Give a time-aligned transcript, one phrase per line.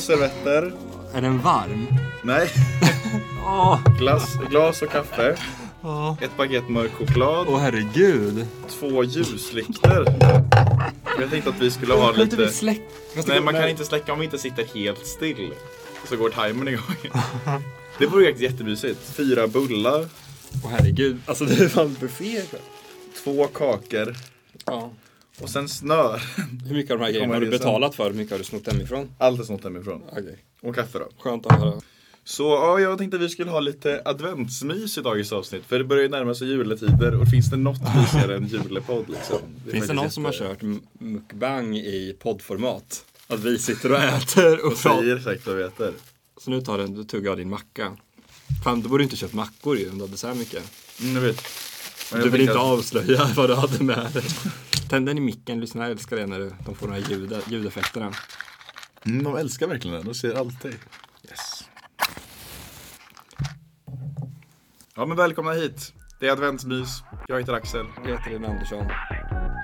[0.00, 0.72] Två servetter.
[1.14, 1.86] Är den varm?
[2.22, 2.50] Nej.
[3.46, 5.36] Åh, Glass, glas och kaffe.
[6.20, 7.46] Ett paket mörk choklad.
[7.48, 8.46] åh herregud.
[8.68, 10.04] Två ljuslyktor.
[11.20, 12.54] Jag tänkte att vi skulle ha inte vi lite...
[12.54, 12.82] släcka?
[13.26, 15.52] Nej, man kan inte släcka om vi inte sitter helt still.
[16.08, 16.96] Så går timern igång.
[17.98, 19.00] Det vore faktiskt jättemysigt.
[19.16, 20.08] Fyra bullar,
[20.64, 21.20] Åh herregud.
[21.26, 22.42] Alltså det är fan buffé.
[23.24, 24.14] två kakor
[24.66, 24.90] Ja.
[25.42, 26.22] Och sen snör.
[26.68, 28.04] Hur mycket av de här grejerna har du det betalat för?
[28.04, 29.08] Hur mycket har du snott hemifrån?
[29.18, 30.02] Allt är sånt hemifrån.
[30.12, 30.38] Okej.
[30.62, 31.08] Och kaffe då.
[31.18, 31.80] Skönt att höra.
[32.24, 35.62] Så ja, jag tänkte att vi skulle ha lite adventsmys i dagens avsnitt.
[35.66, 39.36] För det börjar ju närma sig juletider och finns det något mysigare än julepodd liksom?
[39.68, 40.58] är Finns det någon som har kört
[40.98, 43.04] mukbang i poddformat?
[43.28, 45.92] Att vi sitter och äter och Och säger exakt vad vi äter.
[46.40, 47.96] Så nu tar du tuggar av din macka.
[48.64, 50.62] Fan, då borde du inte köpt mackor ju om du hade så här mycket.
[51.02, 51.42] Mm, jag vet.
[52.12, 54.22] Men jag Du vill inte att- avslöja vad du hade med dig.
[54.90, 58.12] Tänd den i micken, lyssnarna älskar det när de får de här ljud, ljudeffekterna.
[59.06, 60.74] Mm, de älskar verkligen den, de ser alltid.
[61.28, 61.68] Yes.
[64.94, 65.92] Ja men välkomna hit.
[66.20, 67.02] Det är adventsmys.
[67.28, 67.86] Jag heter Axel.
[68.04, 68.86] Jag heter Linn Andersson.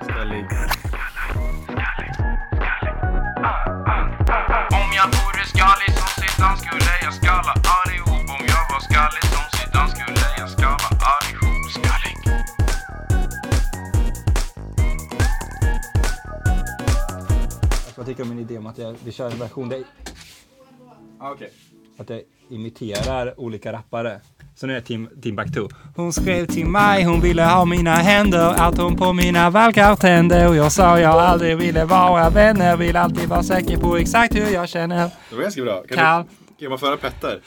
[0.01, 0.15] Om
[18.07, 19.85] Vad tycker du om min idé om att jag, vi kör en version där
[21.21, 21.51] Ah, Okej.
[21.99, 24.21] att jag imiterar olika rappare?
[24.55, 25.69] Så nu är jag Tim, Timbuktu.
[25.97, 30.49] Hon skrev till mig, hon ville ha mina händer, att hon på mina valkar tände
[30.49, 34.51] och jag sa jag aldrig ville vara vänner, vill alltid vara säker på exakt hur
[34.51, 35.11] jag känner.
[35.31, 35.83] Det var ganska bra.
[35.89, 36.25] Kan, Karl.
[36.49, 37.41] du, kan man föra Petter?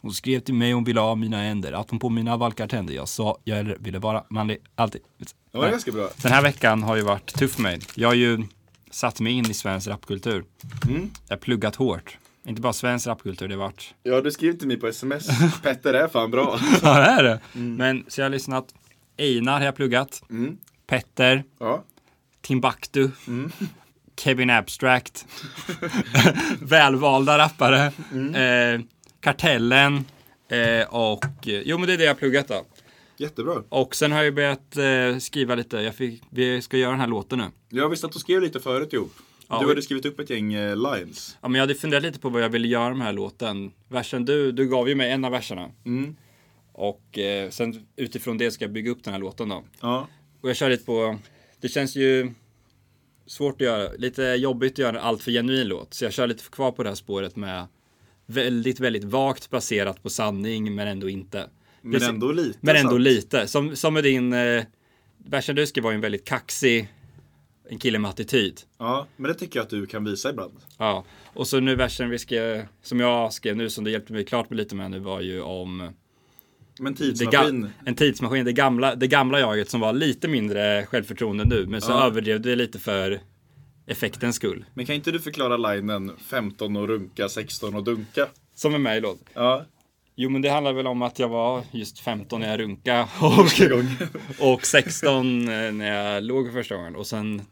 [0.00, 2.92] Hon skrev till mig, hon ville ha mina händer, att hon på mina valkar tände.
[2.92, 5.00] Jag sa jag ville vara manlig, alltid.
[5.52, 6.08] Det var ganska bra.
[6.22, 7.80] Den här veckan har ju varit tuff för mig.
[7.94, 8.44] Jag har ju
[8.92, 10.44] satt mig in i svensk rapkultur.
[11.28, 12.18] Jag har pluggat hårt.
[12.46, 13.94] Inte bara svensk rapkultur, det har varit...
[14.02, 15.26] Ja, du skrev till mig på sms.
[15.62, 16.58] Petter är fan bra.
[16.82, 17.40] Ja, det är det.
[17.52, 18.74] Men så jag har lyssnat.
[19.18, 20.22] Einar har jag pluggat.
[20.30, 20.56] Mm.
[20.86, 21.44] Petter.
[21.60, 21.84] Ja.
[22.40, 23.08] Timbuktu.
[24.16, 25.26] Kevin Abstract.
[26.60, 27.92] Välvalda rappare.
[28.34, 28.80] Eh,
[29.20, 30.04] kartellen.
[30.48, 31.24] Eh, och...
[31.48, 32.64] eh, Jo, men det är det jag har pluggat då.
[33.22, 33.62] Jättebra.
[33.68, 35.76] Och sen har jag börjat eh, skriva lite.
[35.76, 37.44] Jag fick, vi ska göra den här låten nu.
[37.68, 39.12] Jag visste att du skrev lite förut ihop.
[39.48, 41.36] Ja, du hade skrivit upp ett gäng eh, lines.
[41.40, 43.72] Ja, men jag hade funderat lite på vad jag ville göra med den här låten.
[43.88, 45.70] Versen, du, du gav ju mig en av verserna.
[45.84, 46.16] Mm.
[46.72, 49.64] Och eh, sen utifrån det ska jag bygga upp den här låten då.
[49.80, 50.08] Ja.
[50.40, 51.18] Och jag kör lite på,
[51.60, 52.32] det känns ju
[53.26, 55.94] svårt att göra, lite jobbigt att göra en alltför genuin låt.
[55.94, 57.66] Så jag kör lite kvar på det här spåret med
[58.26, 61.48] väldigt, väldigt vagt baserat på sanning men ändå inte.
[61.82, 63.00] Men Precis- ändå lite Men ändå sant.
[63.02, 63.46] lite.
[63.46, 64.64] Som, som med din, eh,
[65.18, 66.88] versen du skrev var ju en väldigt kaxig,
[67.70, 68.60] en kille med attityd.
[68.78, 70.52] Ja, men det tycker jag att du kan visa ibland.
[70.78, 71.04] Ja,
[71.34, 74.50] och så nu versen vi skrev, som jag skrev nu som det hjälpte mig klart
[74.50, 75.76] med lite med nu var ju om
[76.80, 77.70] Men det ga- tidsmaskin.
[77.86, 81.92] en tidsmaskin, det gamla, det gamla jaget som var lite mindre självförtroende nu, men så
[81.92, 82.06] Ja.
[82.06, 83.20] överdrev det lite för
[83.86, 84.64] effektens skull.
[84.74, 88.26] Men kan inte du förklara linen 15 och runka, 16 och dunka?
[88.54, 89.24] Som är med i låten.
[89.34, 89.64] Ja,
[90.22, 93.08] Jo, men det handlar väl om att jag var just 15 när jag runka
[93.48, 93.74] första
[94.38, 95.44] och, och 16
[95.78, 96.96] när jag låg för första gången.
[96.96, 97.42] Och sen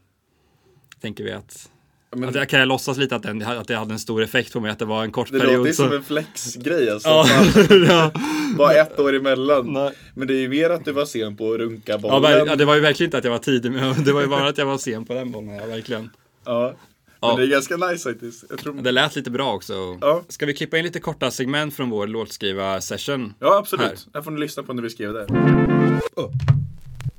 [1.01, 1.71] tänker vi att,
[2.17, 4.53] Men att jag kan jag låtsas lite att, den, att det hade en stor effekt
[4.53, 5.57] på mig, att det var en kort det period.
[5.57, 7.09] låter ju så- som en flexgrej alltså.
[7.09, 7.27] Ja,
[7.89, 8.11] ja.
[8.59, 9.73] Bara ett år emellan.
[9.73, 9.91] Nej.
[10.15, 12.23] Men det är ju mer att du var sen på att runka Ja, bollen.
[12.23, 14.27] ver- ja, det var ju verkligen inte att jag var tidig, men det var ju
[14.27, 15.55] bara att jag var sen på den bollen.
[15.55, 16.11] Ja, verkligen.
[16.45, 16.75] Ja.
[17.21, 17.37] Men Ja.
[17.37, 18.45] det är ganska nice faktiskt.
[18.51, 18.75] Jag tror...
[18.75, 19.99] Det lät lite bra också.
[20.01, 20.23] Ja.
[20.29, 23.35] Ska vi klippa in lite korta segment från vår låtskriva-session?
[23.39, 23.87] Ja, absolut.
[23.87, 23.97] Här.
[24.15, 25.27] Här får ni lyssna på när vi skrev det.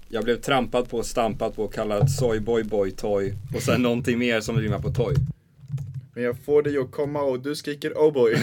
[0.10, 4.58] Jag blev trampad på, stampad på, kallad soyboy boy toy och sen någonting mer som
[4.58, 5.16] rimmar på toy.
[6.14, 8.36] Men jag får dig att komma och du skriker oh boy.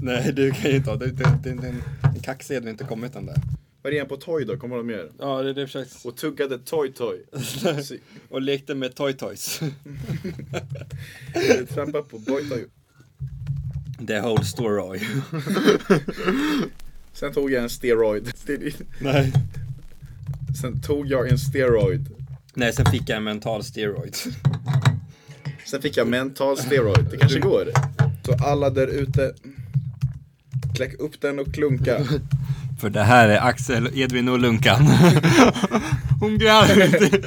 [0.00, 0.96] Nej, du kan ju inte ha.
[0.96, 3.36] Det, det, det, det, en kaxig hade inte kommit den där.
[3.86, 4.56] Vad är det på toy då?
[4.56, 5.10] Kommer de mer?
[5.18, 6.04] Ja, det är det försökt.
[6.04, 7.22] Och tuggade toy toy.
[8.28, 9.60] Och lekte med toy toys.
[11.68, 12.66] Trampa på boy toy.
[14.06, 15.00] The whole story.
[17.12, 18.32] Sen tog jag en steroid.
[19.00, 19.32] Nej.
[20.60, 22.08] Sen tog jag en steroid.
[22.54, 24.16] Nej, sen fick jag en mental steroid.
[25.66, 27.06] Sen fick jag mental steroid.
[27.10, 27.68] Det kanske går.
[28.24, 29.34] Så alla där ute.
[30.76, 32.06] Kläck upp den och klunka.
[32.80, 34.86] För det här är Axel, Edvin och Lunkan.
[36.20, 37.18] Hon gräver inte.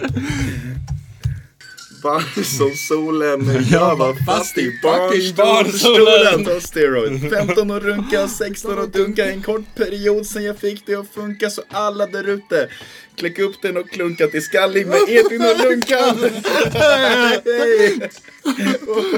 [2.04, 3.66] Varm som solen.
[3.72, 6.62] Jag var fast i barnstolen.
[6.62, 7.30] Steroid.
[7.30, 9.32] 15 och runka, 16 och dunka.
[9.32, 11.50] En kort period sen jag fick det att funka.
[11.50, 12.70] Så alla där ute.
[13.16, 16.18] Kläck upp den och klunka till skallig med Edvin och Lunkan.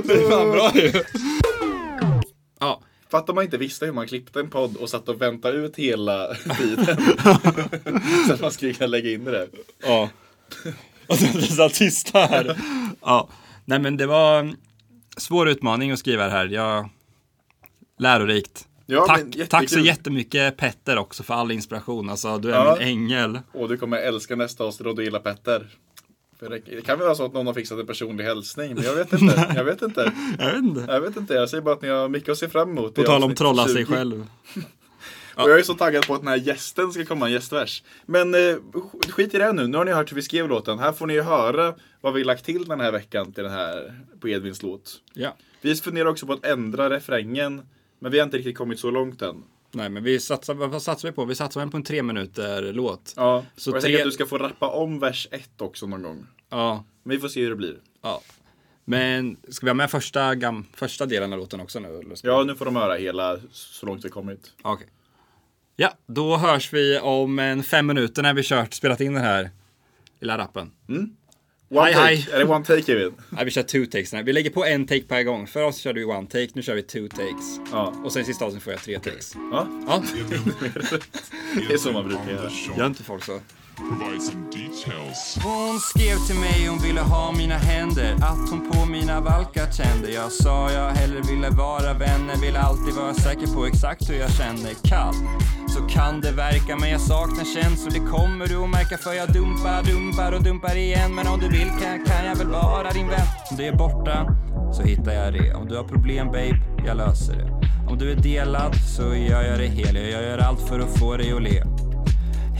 [0.03, 0.91] Det är fan bra ju.
[3.11, 5.75] Ja, Fattar man inte visste hur man klippte en podd och satt och väntade ut
[5.75, 6.97] hela tiden.
[8.27, 9.47] så att man skulle kunna lägga in det där.
[9.83, 10.09] ja.
[11.07, 12.57] Och sen blir så här tysta här.
[13.01, 13.29] Ja,
[13.65, 14.55] nej men det var en
[15.17, 16.45] svår utmaning att skriva det här.
[16.47, 16.89] Jag...
[17.99, 18.67] Lärorikt.
[18.85, 22.09] Ja, tack, tack så jättemycket Petter också för all inspiration.
[22.09, 22.75] Alltså, du är Ja.
[22.79, 23.39] min ängel.
[23.53, 25.67] Och du kommer älska nästa avsnitt och du gillar Petter.
[26.49, 29.13] Det, kan väl vara så att någon har fixat en personlig hälsning, men jag vet
[29.13, 29.53] inte.
[29.55, 30.13] Jag vet inte.
[30.39, 30.85] Jag vet inte.
[30.91, 32.95] Jag vet inte, jag säger bara att ni har mycket att se fram emot.
[32.95, 33.93] På tal om trolla sig 20.
[33.93, 34.25] själv.
[35.35, 37.83] Och jag är så taggad på att den här gästen ska komma en gästvers.
[38.05, 38.55] Men eh,
[39.09, 40.79] skit i det nu, nu har ni hört hur vi skrev låten.
[40.79, 44.03] Här får ni ju höra vad vi lagt till den här veckan till den här,
[44.19, 45.01] på Edvins låt.
[45.13, 45.35] Ja.
[45.61, 47.61] Vi funderar också på att ändra refrängen,
[47.99, 49.43] men vi har inte riktigt kommit så långt än.
[49.73, 51.25] Nej, men vi satsar, vad satsar vi på?
[51.25, 53.13] Vi satsar på en tre minuter låt.
[53.17, 55.87] Ja, Så och jag tre- tänker att du ska få rappa om vers 1 också
[55.87, 56.25] någon gång.
[56.49, 56.83] Ja.
[57.03, 57.75] Men vi får se hur det blir.
[58.01, 58.21] ja.
[58.85, 61.87] Men ska vi ha med första, gam, första delen av låten också nu?
[61.99, 64.51] Eller ska Ja, nu får de höra hela så långt vi kommit.
[64.61, 64.87] Okej.
[65.75, 69.49] Ja, då hörs vi om en fem minuter när vi kört, spelat in den här
[70.19, 70.71] lilla rappen.
[71.73, 72.05] One Hej, take.
[72.05, 72.27] hej.
[72.33, 73.11] Är det one take Kevin?
[73.29, 74.13] Nej, vi kör two takes.
[74.13, 75.47] Nej, vi lägger på en take per gång.
[75.47, 77.59] För oss körde vi one take, nu kör vi two takes.
[77.71, 77.93] Ja.
[78.03, 79.35] Och sen sista avsnittet får jag tre takes.
[79.51, 79.67] ja.
[79.87, 80.03] Ja,
[81.67, 82.49] Det är så man brukar göra.
[82.77, 83.39] gör inte folk så?
[83.89, 85.37] Provide some details.
[85.43, 88.13] Hon skrev till mig hon ville ha mina händer.
[88.15, 92.93] Att hon på mina valkar kände Jag sa jag hellre ville vara vänner Vill alltid
[92.93, 94.73] vara säker på exakt hur jag känner.
[94.83, 95.13] Kall,
[95.67, 99.33] så kan det verka Men jag saknar känslor, det kommer du att märka För jag
[99.33, 101.15] dumpar, dumpar och dumpar igen.
[101.15, 103.27] Men om du vill kan, kan jag väl vara din vän.
[103.51, 104.35] Om du är borta
[104.73, 105.53] så hittar jag det.
[105.53, 107.51] Om du har problem babe, jag löser det.
[107.91, 111.17] Om du är delad så gör jag det hel Jag gör allt för att få
[111.17, 111.63] dig att le.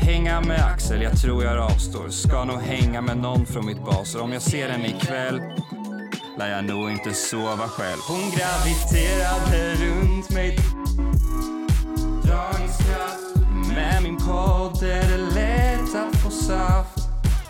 [0.01, 2.09] Hänga med Axel, jag tror jag avstår.
[2.09, 4.15] Ska nog hänga med någon från mitt bas.
[4.15, 5.41] Och om jag ser henne ikväll
[6.37, 7.99] lär jag nog inte sova själv.
[8.07, 10.57] Hon graviterade runt mig.
[12.23, 13.35] Dragningskraft.
[13.75, 16.97] Med min podd är det lätt att få saft.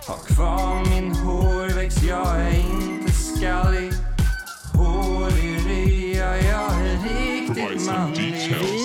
[0.07, 3.91] Ha kvar min hårväxt, jag är inte skallig.
[4.73, 8.80] Hår i rygg, ja, jag är riktigt manlig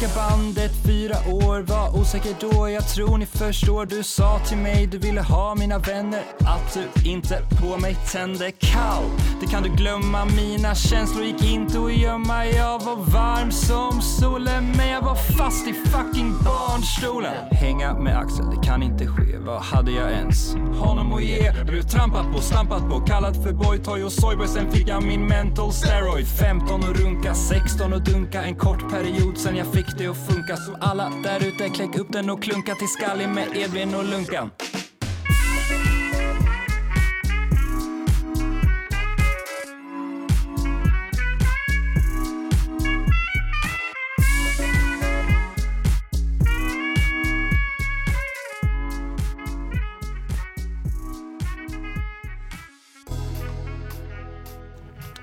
[0.00, 0.16] details.
[0.16, 4.98] Bandet fyra år, var osäker då Jag tror ni förstår, du sa till mig du
[4.98, 6.22] ville ha mina vänner.
[6.38, 9.04] Att du inte på mig tände kall
[9.40, 12.46] Det kan du glömma, mina känslor gick inte att gömma.
[12.46, 17.34] Jag var varm som solen men jag var fast i fucking barnstolen.
[17.50, 19.38] Hänga med Axel, det kan inte ske.
[19.38, 21.52] Vad hade jag ens honom att ge?
[21.66, 24.48] Blev trampat på, stampat på, kallad för boytoy och soyboy?
[24.48, 26.26] Sen fick jag min mental steroid.
[26.26, 30.56] 15 och runka, 16 och dunka En kort period sen jag fick det att funka
[30.56, 34.50] Så alla där ute, kläck upp den och klunka till skallig med Edvin och Lunkan.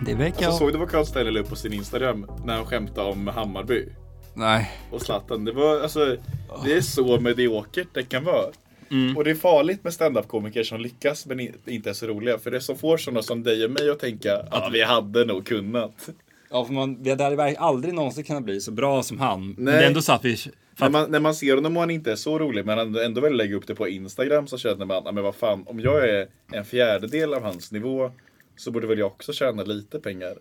[0.05, 0.51] Det verkar...
[0.51, 3.89] Så såg du vad Carl Stanley upp på sin Instagram när han skämtade om Hammarby
[4.33, 4.71] Nej.
[4.91, 5.45] och Zlatan?
[5.45, 6.17] Det var alltså,
[6.65, 8.45] det är så mediokert det kan vara.
[8.91, 9.17] Mm.
[9.17, 12.37] Och det är farligt med standup-komiker som lyckas men inte är så roliga.
[12.37, 15.45] För det som får sådana som dig och mig att tänka att vi hade nog
[15.45, 16.09] kunnat.
[16.49, 19.47] Ja, för man, det hade aldrig någonsin kunnat bli så bra som han.
[19.49, 19.73] Men Nej.
[19.73, 20.37] det är ändå så att vi...
[20.79, 23.21] När man, när man ser honom och han inte är så rolig men han ändå
[23.21, 26.09] vill lägga upp det på Instagram så känner man, "Ja, men vad fan, om jag
[26.09, 28.11] är en fjärdedel av hans nivå
[28.55, 30.33] så borde väl jag också tjäna lite pengar.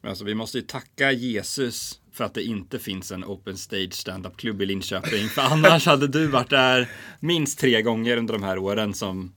[0.00, 3.92] Men alltså, vi måste ju tacka Jesus för att det inte finns en open stage
[3.94, 5.28] stand-up klubb i Linköping.
[5.28, 6.88] För annars hade du varit där
[7.20, 9.32] minst tre gånger under de här åren som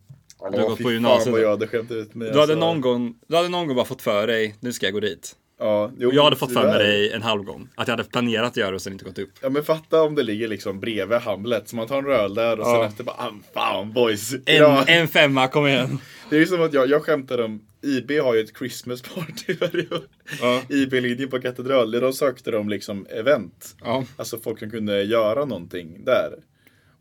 [0.51, 1.41] du har gått på gymnasiet.
[1.41, 2.27] jag hade skämt ut mig.
[2.27, 2.55] Du hade, alltså.
[2.67, 5.35] någon gång, du hade någon gång bara fått för dig, nu ska jag gå dit.
[5.59, 7.67] Ja, jo, jag hade fått för mig dig en halv gång.
[7.75, 9.29] Att jag hade planerat att göra det och sen inte gått upp.
[9.41, 11.69] Ja men fatta om det ligger liksom bredvid Hamlet.
[11.69, 12.75] Så man tar en röl där och Ja.
[12.75, 14.33] sen efter bara, ah, fan boys.
[14.33, 15.99] En, ja, en femma, kom igen.
[16.33, 19.53] Det är ju som att jag, jag skämtar om, IB har ju ett Christmas party
[19.61, 20.03] varje år.
[20.41, 20.61] Ja.
[20.69, 23.75] IB-linjen på Katedral, de sökte de liksom event.
[23.83, 24.03] Ja.
[24.15, 26.33] Alltså folk som kunde göra någonting där.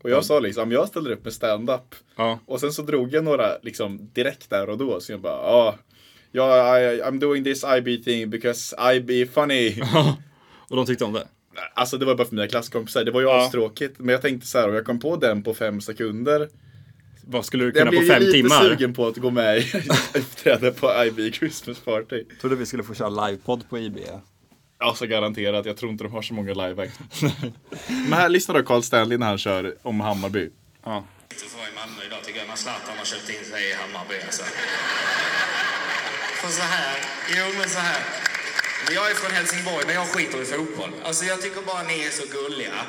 [0.03, 1.95] Och jag sa liksom, jag ställer upp med stand-up.
[2.15, 2.39] Ja.
[2.45, 4.99] Och sen så drog jag några liksom direkt där och då.
[4.99, 5.75] Så jag bara, ja.
[6.31, 9.81] Ja, I, I'm doing this IB thing because I be funny.
[10.69, 11.27] Och de tyckte om det.
[11.73, 13.03] Alltså det var bara för mina klasskompisar.
[13.03, 13.45] Det var ju Ja.
[13.45, 13.99] astråkigt.
[13.99, 16.49] Men jag tänkte så här, om jag kom på den på fem sekunder.
[17.27, 18.61] Vad skulle du Jag kunna på fem lite timmar?
[18.61, 19.71] sugen på att gå med i
[20.13, 22.23] uppträda på IB Christmas Party.
[22.41, 23.97] Trodde vi skulle få köra livepodd på IB.
[24.77, 26.75] Alltså garanterat, jag tror inte de har så många live
[27.87, 30.49] Men här, lyssna då Carl Stanley när han kör om Hammarby.
[30.83, 31.05] Ja.
[31.29, 34.43] För i Malmö idag tycker jag när Zlatan har köpt in sig i Hammarby alltså.
[36.41, 36.97] För så här,
[37.37, 38.01] jo men så här.
[38.95, 40.89] Jag är från Helsingborg men jag skiter i fotboll.
[41.03, 42.79] Alltså jag tycker bara ni är så gulliga.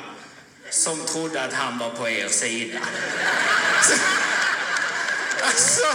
[0.69, 2.79] Som trodde att han var på er sida.
[5.41, 5.87] Alltså,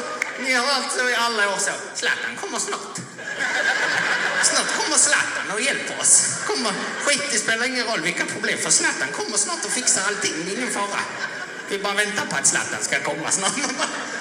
[0.44, 1.70] ni har alltså i alla år så.
[1.94, 2.96] Zlatan kommer snart.
[4.42, 6.44] Snart kommer Zlatan och hjälper oss.
[6.46, 6.72] Kommer,
[7.04, 10.32] skit, det spelar ingen roll vilka problem för Zlatan kommer snart och fixar allting.
[10.46, 11.00] Det ingen fara.
[11.70, 13.52] Vi bara väntar på att Zlatan ska komma snart.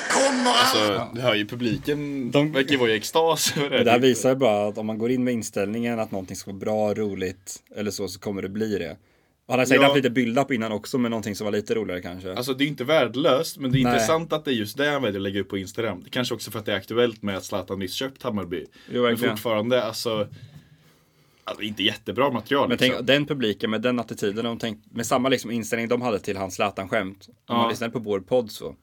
[0.10, 0.52] Kommer?
[0.52, 3.54] Alltså, du hör ju publiken, de verkar vara i extas.
[3.56, 4.00] Det här det.
[4.00, 6.94] visar ju bara att om man går in med inställningen att någonting ska vara bra,
[6.94, 8.98] roligt eller så, så kommer det bli det.
[9.50, 9.88] Han har säkert Ja.
[9.88, 12.34] haft lite build-up innan också med någonting som var lite roligare kanske.
[12.36, 13.94] Alltså det är inte värdelöst, men det är Nej.
[13.94, 16.02] intressant att det är just det han väljer att lägga upp på Instagram.
[16.04, 18.66] Det kanske också för att det är aktuellt med att Zlatan nyss köpt Hammarby.
[18.88, 19.36] Jo, men verkligen.
[19.36, 20.28] fortfarande, alltså,
[21.44, 22.70] alltså inte jättebra material.
[22.70, 22.96] Men liksom.
[22.96, 26.38] tänk, den publiken med den attityden, de tänk, med samma liksom inställning de hade till
[26.38, 27.26] hans Zlatan-skämt.
[27.30, 27.58] Om Ja.
[27.58, 28.76] man lyssnade på vår podd så.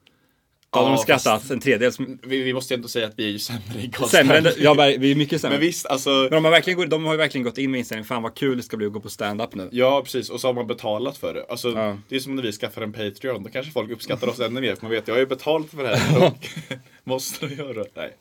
[0.71, 1.93] Ja, de skrattat en tredjedel.
[1.93, 4.53] Som, vi, vi måste ju ändå säga att vi är ju sämre i Carl sämre
[4.57, 5.57] ja, vi är mycket sämre.
[5.57, 6.09] Men visst, alltså.
[6.09, 8.35] Men de har, verkligen, gått- de har ju verkligen gått in med inställningen, fan vad
[8.35, 9.69] kul det ska bli att gå på stand-up nu.
[9.71, 10.29] Ja, precis.
[10.29, 11.45] Och så har man betalat för det.
[11.49, 11.97] Alltså, Ja.
[12.09, 13.43] Det är som när vi skaffar en Patreon.
[13.43, 14.75] Då kanske folk uppskattar oss ännu mer.
[14.75, 16.27] För man vet, jag har ju betalt för det här.
[16.27, 16.49] Och
[17.03, 17.85] måste jag göra.
[17.95, 18.13] Nej.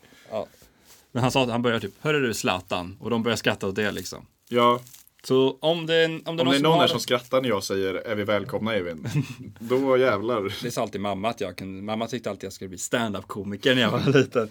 [1.12, 2.96] Men han sa att han började typ, hörru du Zlatan?
[3.00, 4.26] Och de började skratta åt det liksom.
[4.48, 4.80] Ja,
[5.25, 7.42] Så om det, om det, om någon det är som någon har, här som skrattar
[7.42, 9.08] när jag säger är vi välkomna Evin.
[9.58, 10.54] Då jävlar.
[10.62, 13.75] Det sa alltid mamma att jag kunde, mamma tyckte alltid jag skulle bli stand-up komiker
[13.75, 14.50] när jag var liten.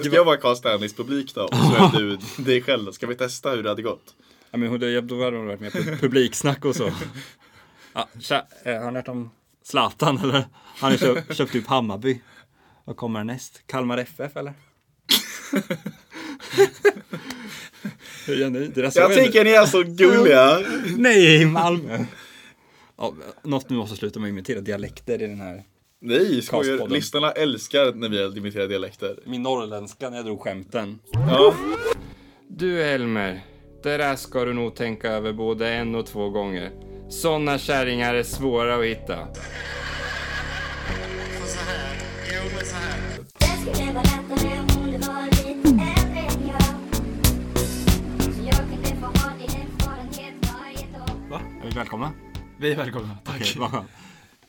[0.00, 1.42] Ska jag vara Carl Stanleys publik då?
[1.42, 2.92] Och så är du dig själv.
[2.92, 4.14] Ska vi testa hur det hade gått?
[4.50, 6.90] Ja, men då hade hon varit med på publiksnack och så.
[7.92, 9.30] Ja, tja, eh, har ni hört om
[9.62, 10.44] Zlatan eller?
[10.78, 12.20] Han har köpt, köpt upp Hammarby.
[12.84, 13.62] Vad kommer näst?
[13.66, 14.54] Kalmar FF eller?
[18.26, 18.66] Hur gör ni?
[18.66, 20.58] Deras Jag tycker ni är så gulliga.
[20.96, 21.98] Nej, Malmö!
[22.96, 25.62] Ja, något nu måste sluta med att imitera dialekter i den här.
[26.00, 26.64] Nej, skojar.
[26.64, 26.94] Castpodden.
[26.94, 29.18] Lyssnarna älskar när vi imiterar dialekter.
[29.26, 30.98] Min norrländska när jag drog skämten.
[31.12, 31.54] Ja.
[32.48, 33.40] Du Elmer,
[33.82, 36.70] det där ska du nog tänka över både en och två gånger.
[37.08, 39.18] Såna kärringar är svåra att hitta.
[51.70, 52.12] Är vi välkomna?
[52.60, 53.18] Vi är välkomna.
[53.24, 53.36] Tack.
[53.40, 53.90] Okej, vad skönt.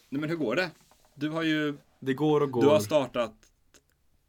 [0.09, 0.69] Nej men hur går det?
[1.15, 2.61] Du har ju Det går och går.
[2.61, 3.33] Du har startat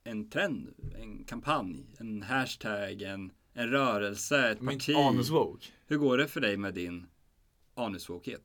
[0.05, 0.69] en trend,
[1.03, 4.95] en kampanj, en hashtag, en, en rörelse, ett Min parti.
[4.97, 5.67] anuswoke.
[5.87, 7.07] Hur går det för dig med din
[7.75, 8.43] anusvåkhet?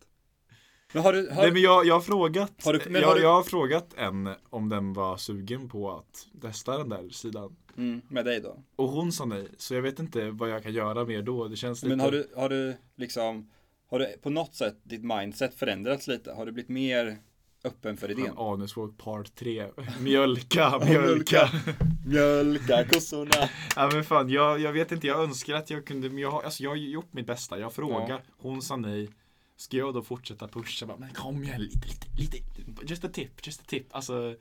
[0.93, 2.51] Men har du, har, Nej men jag, jag har frågat.
[2.65, 5.91] Har du- men jag, har du- jag har frågat en om den var sugen på
[5.91, 7.55] att testa den där sidan.
[7.77, 8.63] mm, med dig då?
[8.75, 9.47] Och hon sa nej.
[9.57, 11.47] Så jag vet inte vad jag kan göra mer då.
[11.47, 11.95] Det känns lite.
[11.95, 13.49] Men har du, har du liksom,
[13.89, 16.31] har du på något sätt ditt mindset förändrats lite?
[16.31, 17.17] Har du blivit mer
[17.63, 18.37] öppen för idén?
[18.37, 19.67] Anuswoke part 3.
[19.99, 21.49] Mjölka, mjölka.
[22.07, 23.49] Mjölka kossorna.
[23.75, 25.07] ja men fan, jag, jag vet inte.
[25.07, 26.09] Jag önskar att jag kunde.
[26.09, 27.59] Men jag, har- alltså, jag har gjort mitt bästa.
[27.59, 28.09] Jag frågar.
[28.09, 28.21] Ja.
[28.37, 29.09] Hon sa nej.
[29.55, 30.85] Ska jag då fortsätta pusha?
[30.85, 32.85] Bara, Men kom igen lite, lite, lite.
[32.85, 33.85] Just a tip, just a tip.
[33.95, 34.35] Alltså.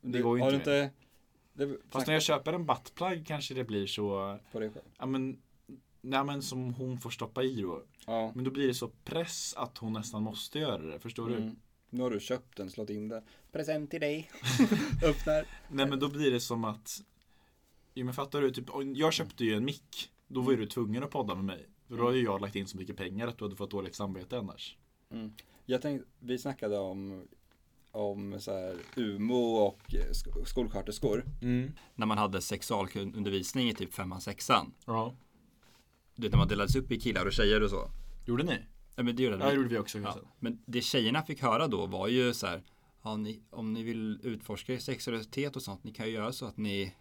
[0.00, 0.70] Det går ju har inte.
[0.70, 0.84] du mer.
[0.84, 4.38] inte det, Fast när jag köper en buttplug kanske det blir så.
[4.52, 4.84] på dig själv?
[4.98, 5.36] Ja men.
[6.06, 7.82] Nej men som hon får stoppa i då.
[8.06, 8.32] Ja.
[8.34, 10.98] Men då blir det så press att hon nästan måste göra det.
[11.00, 11.36] Förstår du?
[11.36, 11.56] Mm.
[11.90, 13.22] Nu har du köpt den, slått in den.
[13.52, 14.30] Present till dig.
[15.04, 15.46] Öppnar.
[15.68, 17.02] Nej men då blir det som att
[17.94, 21.02] Jo men fattar du, typ, jag köpte ju en mick Då var ju du tvungen
[21.02, 23.38] att podda med mig För då hade ju jag lagt in så mycket pengar att
[23.38, 24.76] du hade fått dåligt samvete annars
[25.66, 27.28] Jag tänkte, vi snackade om,
[27.90, 31.24] om så här UMO och sk- skolsköterskor.
[31.94, 34.72] När man hade sexualundervisning i typ femman, sexan.
[34.86, 35.14] Ja
[36.16, 37.90] Du vet när man delades upp i killar och tjejer och så.
[38.26, 38.58] Gjorde ni?
[38.96, 41.68] Ja, men det gjorde Ja det gjorde vi också Ja, men det tjejerna fick höra
[41.68, 42.62] då var ju så här.
[43.02, 45.84] Ja, ni, om ni vill utforska er sexualitet och sånt.
[45.84, 46.94] Ni kan ju göra så att ni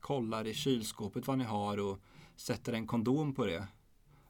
[0.00, 2.00] kollar i kylskåpet vad ni har och
[2.36, 3.66] sätter en kondom på det.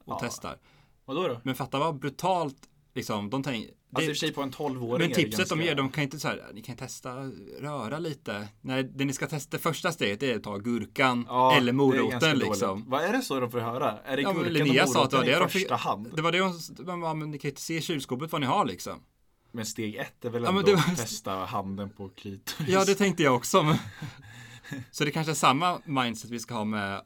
[0.05, 0.59] Och testar.
[1.05, 1.41] Vadå då?
[1.43, 3.31] Men fatta vad brutalt liksom.
[3.31, 3.71] De tänker.
[3.93, 6.05] Alltså i och för sig på en 12-åring Men tipset de ganska- ger, de kan
[6.05, 7.15] inte så här, ni kan testa
[7.61, 8.49] röra lite.
[8.61, 12.39] Nej, det ni ska testa, det första steget är att ta gurkan Ja, eller moroten
[12.39, 12.85] liksom.
[12.91, 13.99] Vad är det så de får höra?
[14.05, 15.63] Är det Ja, gurkan Linnea och sa att det var moroten det i de fick,
[15.63, 16.09] första hand?
[16.17, 16.41] det var det
[16.87, 18.93] men, ja, men ni kan inte se i kylskåpet vad ni har liksom.
[19.53, 22.69] Men steg ett är väl ändå var- att testa handen på klitoris?
[22.69, 23.63] Ja, det tänkte jag också.
[23.63, 23.77] Men,
[24.91, 27.01] Så det kanske är samma mindset vi ska ha med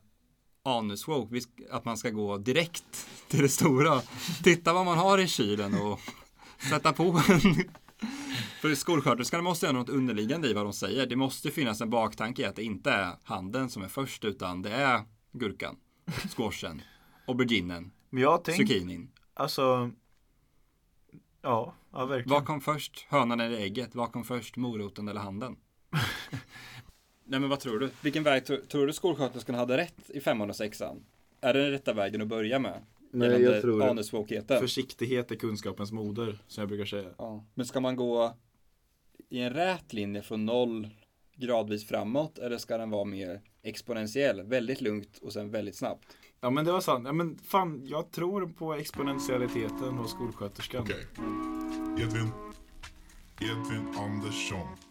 [0.63, 1.41] anuswoke.
[1.71, 4.01] Att man ska gå direkt till det stora.
[4.43, 6.01] Titta vad man har i kylen och
[6.71, 7.41] sätta på en.
[8.61, 11.07] För skolsköterskan måste ha något underliggande i vad de säger.
[11.07, 14.63] Det måste finnas en baktanke i att det inte är handen som är först utan
[14.63, 15.03] det är
[15.33, 15.77] gurkan,
[16.37, 16.83] squashen,
[17.27, 19.11] auberginen, Men jag har tänkt, zucchinin.
[19.35, 19.91] alltså.
[21.43, 22.31] Ja, ja verkligen.
[22.35, 23.07] Vad kom först?
[23.09, 23.95] Hönan eller ägget?
[23.95, 24.57] Vad kom först?
[24.57, 25.57] Moroten eller handen?
[27.31, 27.91] Nej men vad tror du?
[28.03, 31.05] Vilken väg tror, tror du skolsköterskan hade rätt i femman och sexan?
[31.41, 32.83] Är det den rätta vägen att börja med?
[33.11, 34.61] Nej, jag tror- Anuswokheten?
[34.61, 37.09] Försiktighet är kunskapens moder, som jag brukar säga.
[37.19, 37.45] Ja.
[37.55, 38.37] Men ska man gå
[39.29, 40.89] i en rät linje från noll
[41.37, 44.43] gradvis framåt eller ska den vara mer exponentiell?
[44.43, 46.17] Väldigt lugnt och sen väldigt snabbt.
[46.41, 47.07] Ja men det var sant.
[47.07, 50.83] Ja, men fan, jag tror på exponentialiteten hos skolsköterskan.
[50.83, 51.03] Okay.
[52.05, 52.31] Edvin,
[53.41, 54.90] Edvin Andersson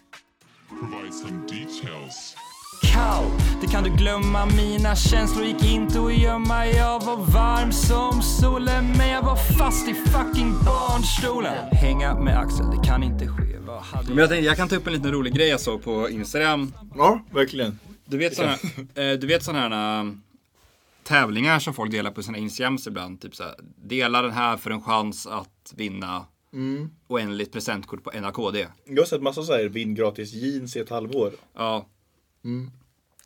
[0.79, 2.35] provides some details.
[2.93, 3.25] Kall,
[3.61, 4.45] det kan du glömma.
[4.45, 6.67] Mina känslor gick inte att gömma.
[6.67, 11.67] Jag var varm som solen Men jag var fast i fucking barnstolen.
[11.71, 13.57] Hänga med Axel, det kan inte ske.
[13.59, 15.83] Vad hade Men jag tänkte, jag kan ta upp en liten rolig grej jag såg
[15.83, 16.73] på Instagram.
[16.95, 17.79] Ja, verkligen.
[18.05, 18.53] Du vet sådana
[18.95, 20.11] eh, Du vet sådana här äh,
[21.03, 23.21] tävlingar som folk delar på sina Instagrams ibland?
[23.21, 26.25] Typ såhär, dela den här för en chans att vinna
[27.07, 30.89] oändligt presentkort på NAKD Jag har sett massa så här vinn gratis jeans i ett
[30.89, 31.33] halvår.
[31.53, 31.89] Ja.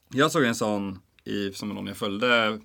[0.09, 2.59] Jag såg en sån i, som någon jag följde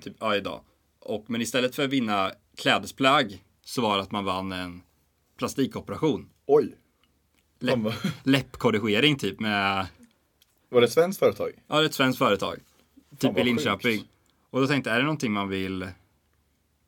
[0.00, 0.60] typ, ja, idag.
[1.00, 4.82] Och, men istället för att vinna klädesplagg så var det att man vann en
[5.38, 6.30] plastikoperation.
[6.46, 6.74] Oj.
[7.60, 7.78] Läpp,
[8.22, 9.86] läppkorrigering typ med,
[10.68, 11.50] Var det ett svenskt företag?
[11.66, 12.58] ja det är ett svenskt företag.
[13.18, 13.98] Typ i Linköping.
[13.98, 14.10] sjukt.
[14.50, 15.88] Och då tänkte jag, är det någonting man vill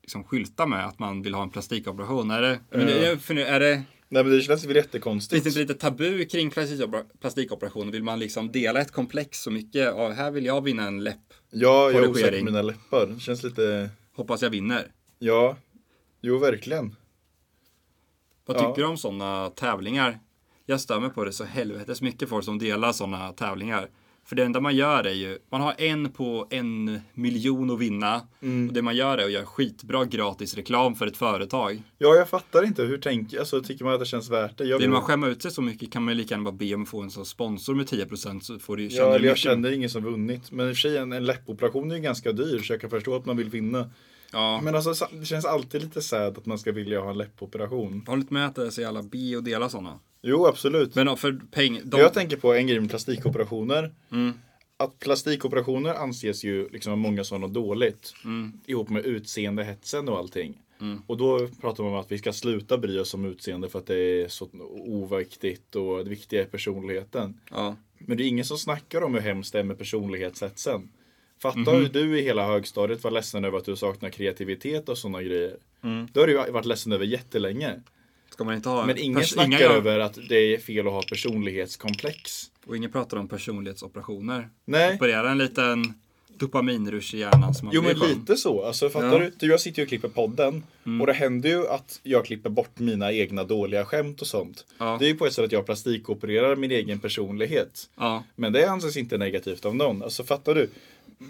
[0.06, 0.86] liksom skylta med?
[0.86, 2.30] Att man vill ha en plastikoperation?
[2.30, 5.44] Är det, men det, jag funderar, är det Nej men det känns väl Finns jättekonstigt.
[5.44, 7.92] det inte lite tabu kring plastikopera- plastikoperationer?
[7.92, 9.84] Vill man liksom dela ett komplex så mycket?
[9.84, 11.34] Ja, här vill jag vinna en läpp.
[11.50, 13.06] Ja, jag är osäker på mina läppar.
[13.06, 13.90] Det känns lite...
[14.14, 14.86] Hoppas jag vinner.
[15.18, 15.56] Ja.
[16.20, 16.96] Jo, verkligen.
[18.46, 18.60] Vad Ja.
[18.68, 20.18] tycker du om sådana tävlingar?
[20.66, 23.88] Jag stör mig på det så helvetes mycket folk som delar sådana tävlingar.
[24.26, 28.20] För det enda man gör är ju, man har en på en miljon att vinna.
[28.42, 28.68] Mm.
[28.68, 31.82] Och det man gör är att göra skitbra gratis reklam för ett företag.
[31.98, 32.82] Ja, jag fattar inte.
[32.82, 34.64] Hur tänker Alltså, tycker man att det känns värt det?
[34.64, 36.74] Jag Vill man skämma ut sig så mycket kan man ju lika gärna bara be
[36.74, 39.28] om att få en sån sponsor med 10% så får du ju känna Ja, eller
[39.28, 40.52] jag känner ingen som vunnit.
[40.52, 42.90] Men i och för sig, en, en läppoperation är ju ganska dyr, så jag kan
[42.90, 43.90] förstå att man vill vinna.
[44.32, 48.02] Ja, Men alltså, det känns alltid lite sad att man ska vilja ha en läppoperation.
[48.04, 49.98] jag håller inte med att det är så jävla bi och dela sådana.
[50.28, 50.94] Jo, absolut.
[50.94, 53.94] Men för peng, de, Jag tänker på en grej med plastikoperationer.
[54.12, 54.32] Mm.
[54.76, 58.14] Att plastikoperationer anses ju liksom av många som något dåligt.
[58.24, 58.52] Mm.
[58.66, 60.62] Ihop med utseendehetsen och allting.
[61.06, 63.86] Och då pratar man om att vi ska sluta bry oss om utseende för att
[63.86, 64.48] det är så
[64.86, 67.40] oviktigt och det viktiga är personligheten.
[67.50, 67.76] ja.
[67.98, 70.88] Men det är ingen som snackar om hur hemskt det är med personlighetshetsen.
[71.42, 71.74] Fatta Mhm.
[71.74, 75.56] hur du i hela högstadiet var ledsen över att du saknar kreativitet och sådana grejer.
[75.82, 76.08] Mm.
[76.12, 77.82] Det har du ju varit ledsen över jättelänge.
[78.36, 80.92] Ska man inte ha Men ingen pers- snackar inga över att det är fel att
[80.92, 82.50] ha personlighetskomplex.
[82.66, 84.48] Och ingen pratar om personlighetsoperationer.
[84.64, 84.94] Nej.
[84.94, 85.94] Operera en liten
[86.38, 88.64] dopaminrush i hjärnan som man Jo men lite så.
[88.64, 89.16] Alltså fattar Ja.
[89.16, 89.32] Mm.
[89.38, 89.46] du?
[89.46, 90.62] Jag sitter ju och klipper podden.
[91.00, 94.64] Och det händer ju att jag klipper bort mina egna dåliga skämt och sånt.
[94.78, 94.96] Ja.
[95.00, 97.88] Det är ju på ett sätt att jag plastikopererar min egen personlighet.
[97.96, 98.24] Ja.
[98.34, 100.02] Men det anses inte negativt av någon.
[100.02, 100.70] Alltså fattar du?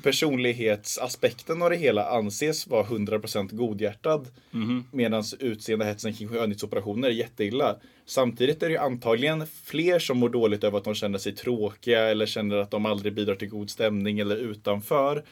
[0.02, 4.28] Personlighetsaspekten av det hela anses vara 100% godhjärtad.
[4.50, 4.84] Mhm.
[4.90, 7.76] Medan utseendehetsen kring skönhetsoperationer är jätteilla.
[8.06, 12.26] Samtidigt är det antagligen fler som mår dåligt över att de känner sig tråkiga eller
[12.26, 15.24] känner att de aldrig bidrar till god stämning eller utanför.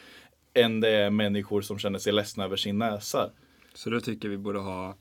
[0.55, 3.31] Än det är människor som känner sig ledsna över sin näsa.
[3.75, 4.97] Så då tycker vi borde ha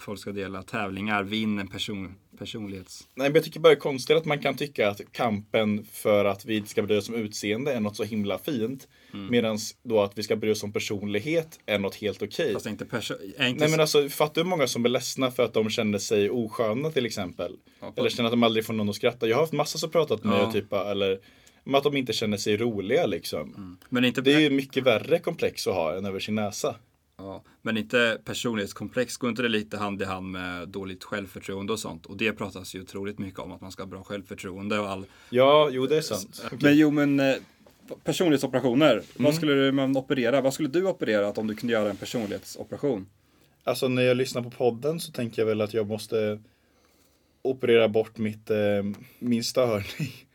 [0.00, 3.08] folk ska dela tävlingar, vinn en person, personlighets...
[3.14, 6.24] Nej, men jag tycker bara det är konstigt att man kan tycka att kampen för
[6.24, 8.88] att vi inte ska bry oss om utseende är något så himla fint.
[9.12, 9.30] Mm.
[9.30, 12.52] Medan då att vi ska bry oss om personlighet är något helt okej.
[12.52, 13.14] Fast inte perso...
[13.36, 15.98] Är inte Nej men alltså, fattar hur många som är ledsna för att de känner
[15.98, 17.56] sig osköna till exempel?
[17.80, 19.28] Ja, Eller känner att de aldrig får någon att skratta.
[19.28, 20.52] Jag har haft massa som pratat med Ja.
[20.52, 21.20] typ, eller
[21.64, 23.78] med att de inte känner sig roliga liksom.
[23.88, 26.76] Men inte, Det är ju mycket värre komplex att ha än över sin näsa.
[27.20, 29.16] Ja, men inte personlighetskomplex.
[29.16, 32.06] Går inte det lite hand i hand med dåligt självförtroende och sånt?
[32.06, 35.04] Och det pratas ju otroligt mycket om att man ska ha bra självförtroende och all...
[35.30, 36.44] Ja, jo det är sant.
[36.60, 37.36] Men jo men eh,
[38.04, 39.02] personlighetsoperationer.
[39.16, 40.40] Vad skulle man operera?
[40.40, 43.06] Vad skulle du operera om du kunde göra en personlighetsoperation?
[43.64, 46.40] Alltså när jag lyssnar på podden så tänker jag väl att jag måste
[47.42, 48.56] operera bort mitt, eh,
[49.18, 50.26] min störning.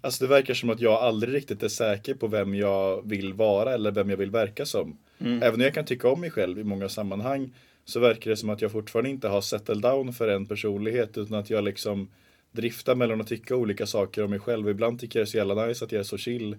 [0.00, 3.74] Alltså det verkar som att jag aldrig riktigt är säker på vem jag vill vara
[3.74, 4.98] eller vem jag vill verka som.
[5.26, 8.50] Även om jag kan tycka om mig själv i många sammanhang så verkar det som
[8.50, 12.08] att jag fortfarande inte har settled down för en personlighet utan att jag liksom
[12.52, 14.68] drifta mellan att tycka olika saker om mig själv.
[14.68, 16.56] Ibland tycker jag det är så jävla nice att jag är så chill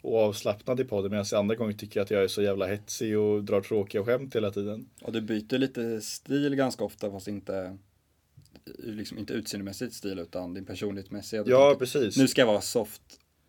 [0.00, 3.18] och avslappnad i podden medan andra gånger tycker jag att jag är så jävla hetsig
[3.18, 4.88] och drar tråkiga skämt hela tiden.
[5.02, 7.78] Och du byter lite stil ganska ofta fast inte
[8.78, 11.44] liksom inte utseendemässigt stil utan din personlighetsmässiga.
[11.46, 12.16] Ja, tänker, precis.
[12.16, 13.02] Nu ska jag vara soft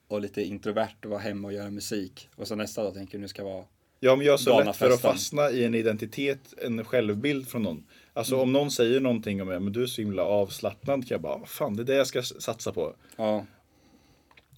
[0.07, 2.29] och lite introvert och vara hemma och göra musik.
[2.35, 3.65] Och så nästa dag tänker du nu ska jag vara
[4.05, 7.63] Ja, men jag har så lätt för att fastna i en identitet, en självbild från
[7.63, 7.83] någon.
[8.13, 11.21] Alltså om någon säger någonting om mig, men du är så himla avslappnad, kan jag
[11.21, 12.95] bara, fan det är det jag ska satsa på.
[13.15, 13.45] Ja,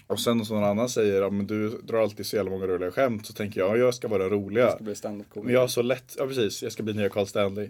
[0.07, 2.91] Och sen som någon annan säger, ja, men du drar alltid så jävla många roliga
[2.91, 4.75] skämt, så tänker jag, ja, jag ska vara den roliga.
[4.77, 7.27] det blir standup Men jag har så lätt, ja precis, jag ska bli nya Carl
[7.27, 7.69] Stanley.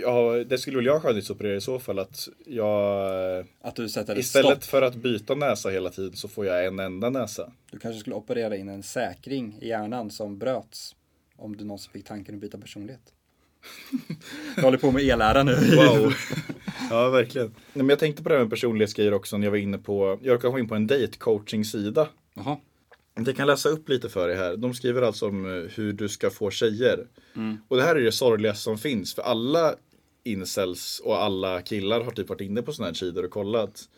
[0.00, 4.50] Ja, det skulle väl jag skönhetsoperera i så fall, att jag Att du sätter istället
[4.62, 4.64] stopp.
[4.64, 7.52] för att byta näsa hela tiden så får jag en enda näsa.
[7.70, 10.94] Du kanske skulle operera in en säkring i hjärnan som bröts
[11.36, 13.12] om du någonsin fick tanken att byta personlighet.
[14.56, 15.54] Jag håller på med e-lära nu.
[15.54, 16.12] Wow.
[16.90, 17.46] ja, verkligen.
[17.46, 20.18] Nej, men jag tänkte på det här med personlighetsgrejer också när jag var inne på,
[20.22, 22.08] jag råkade komma in på en date-coaching-sida.
[22.34, 22.56] Jaha.
[23.26, 24.56] Jag kan läsa upp lite för dig här.
[24.56, 27.06] De skriver alltså om eh, hur du ska få tjejer.
[27.68, 29.14] Och det här är det sorgligaste som finns.
[29.14, 29.74] För alla
[30.32, 33.88] incels och alla killar har typ varit inne på sådana här sidor och kollat.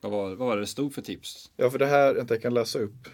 [0.00, 1.50] Vad var, vad var det det stod för tips?
[1.56, 3.08] Ja, för det här, vänta, jag kan läsa upp.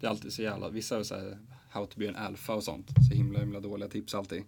[0.00, 1.38] Det är alltid så jävla, vissa är så här,
[1.70, 2.88] how to be an alpha och sånt.
[3.08, 4.42] Så himla himla dåliga tips alltid.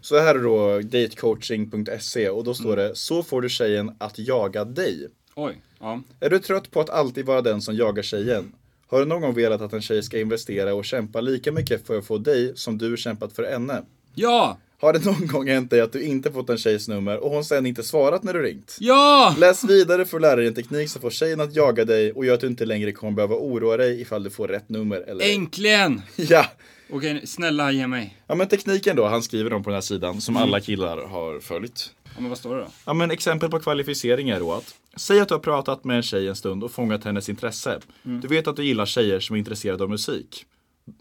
[0.00, 4.64] Så här är då datecoaching.se och då står det Så får du tjejen att jaga
[4.64, 5.08] dig.
[5.34, 6.02] Oj, ja.
[6.20, 8.52] Är du trött på att alltid vara den som jagar tjejen?
[8.86, 11.98] Har du någon gång velat att en tjej ska investera och kämpa lika mycket för
[11.98, 13.82] att få dig som du kämpat för henne?
[14.14, 14.58] Ja!
[14.80, 17.44] Har det någon gång hänt dig att du inte fått en tjejs nummer och hon
[17.44, 18.76] sen inte svarat när du ringt?
[18.80, 19.34] Ja!
[19.38, 22.24] Läs vidare för att lära dig en teknik som får tjejen att jaga dig och
[22.26, 25.24] gör att du inte längre kommer behöva oroa dig ifall du får rätt nummer eller
[25.24, 25.34] ej.
[25.34, 26.02] Äntligen!
[26.16, 26.46] Ja!
[26.90, 28.16] Okej, snälla ge mig.
[28.26, 31.40] ja, men tekniken då, han skriver dem på den här sidan som alla killar har
[31.40, 31.90] följt.
[32.04, 32.68] Ja, men vad står det då?
[32.84, 36.02] Ja, men exempel på kvalificering är då att Säg att du har pratat med en
[36.02, 37.80] tjej en stund och fångat hennes intresse.
[38.02, 40.44] Du vet att du gillar tjejer som är intresserade av musik.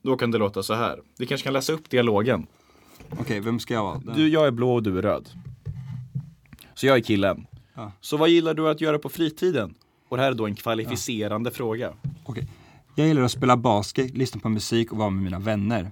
[0.01, 0.99] Då kan det låta så här.
[1.17, 2.47] Vi kanske kan läsa upp dialogen.
[3.09, 3.97] Okej, vem ska jag vara?
[4.15, 5.29] Du, jag är blå och du är röd.
[6.73, 7.47] Så jag är killen.
[7.73, 7.91] Ja.
[8.01, 9.75] Så vad gillar du att göra på fritiden?
[10.09, 11.93] Och det här är då en kvalificerande fråga.
[12.25, 12.47] Okej.
[12.95, 15.91] Jag gillar att spela basket, lyssna på musik och vara med mina vänner.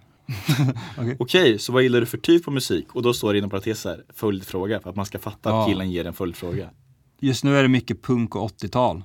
[1.19, 2.95] Okej, så vad gillar du för typ av musik?
[2.95, 5.61] Och då står det inom parenteser följdfråga för att man ska fatta Ja.
[5.61, 6.69] att killen ger en följdfråga.
[7.19, 9.03] Just nu är det mycket punk och 80-tal.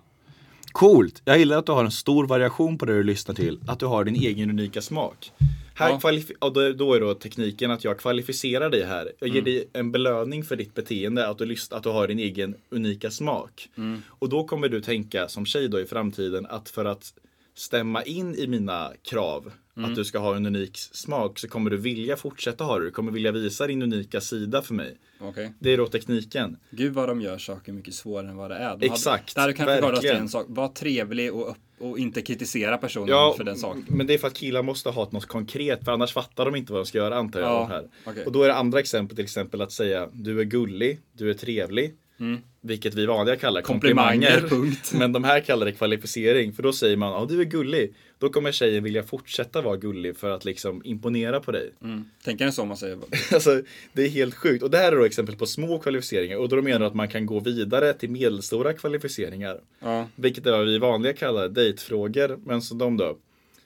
[0.73, 1.23] Coolt!
[1.25, 3.61] Jag gillar att du har en stor variation på det du lyssnar till.
[3.67, 5.33] Att du har din egen unika smak.
[5.79, 6.37] Här Ja.
[6.39, 9.13] och då, är då tekniken att jag kvalificerar dig här.
[9.19, 12.19] Jag ger dig en belöning för ditt beteende, att du, lyssnar, att du har din
[12.19, 13.69] egen unika smak.
[14.09, 17.15] Och då kommer du tänka som tjej då i framtiden att för att
[17.55, 21.77] stämma in i mina krav, att du ska ha en unik smak, så kommer du
[21.77, 22.85] vilja fortsätta ha det.
[22.85, 24.97] Du kommer vilja visa din unika sida för mig.
[25.21, 25.53] Okej.
[25.59, 26.57] Det är då tekniken.
[26.71, 28.77] Gud vad de gör saker mycket svårare än vad det är.
[28.77, 30.17] De Exakt, Hade, där kan till verkligen.
[30.17, 30.47] en sak.
[30.49, 33.85] Var trevlig och, upp, och inte kritisera personen Ja, för den saken.
[33.89, 36.73] men det är för att killar måste ha något konkret, för annars fattar de inte
[36.73, 37.49] vad de ska göra antar jag.
[37.51, 37.89] Ja, här.
[38.07, 38.25] okej.
[38.27, 41.35] Och då är det andra exempel, till exempel att säga du är gullig, du är
[41.35, 41.95] trevlig.
[42.61, 44.39] Vilket vi vanliga kallar komplimanger.
[44.39, 44.49] Mm.
[44.49, 44.77] Komplimanger.
[44.99, 46.53] Men de här kallar det kvalificering.
[46.53, 47.95] För då säger man, ja du är gullig.
[48.19, 51.71] Då kommer tjejen vilja fortsätta vara gullig för att liksom imponera på dig.
[51.83, 52.05] Mm.
[52.25, 52.99] Tänker ni så om man säger
[53.35, 54.63] Alltså, det är helt sjukt.
[54.63, 56.37] Och det här är då exempel på små kvalificeringar.
[56.37, 59.61] Och då menar att man kan gå vidare till medelstora kvalificeringar.
[59.81, 60.09] Ja.
[60.17, 62.39] Vilket är vad vi vanliga kallar dejtfrågor.
[62.45, 63.19] Men som de då.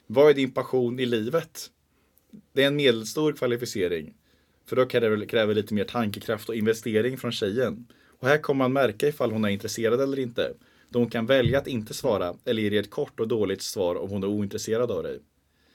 [0.07, 1.71] Vad är din passion i livet?
[2.53, 4.15] Det är en medelstor kvalificering.
[4.67, 7.87] För då kan det kräva lite mer tankekraft och investering från tjejen.
[8.23, 10.53] Och här kommer man märka ifall hon är intresserad eller inte.
[10.89, 14.11] Då hon kan välja att inte svara eller ge ett kort och dåligt svar om
[14.11, 15.19] hon är ointresserad av dig.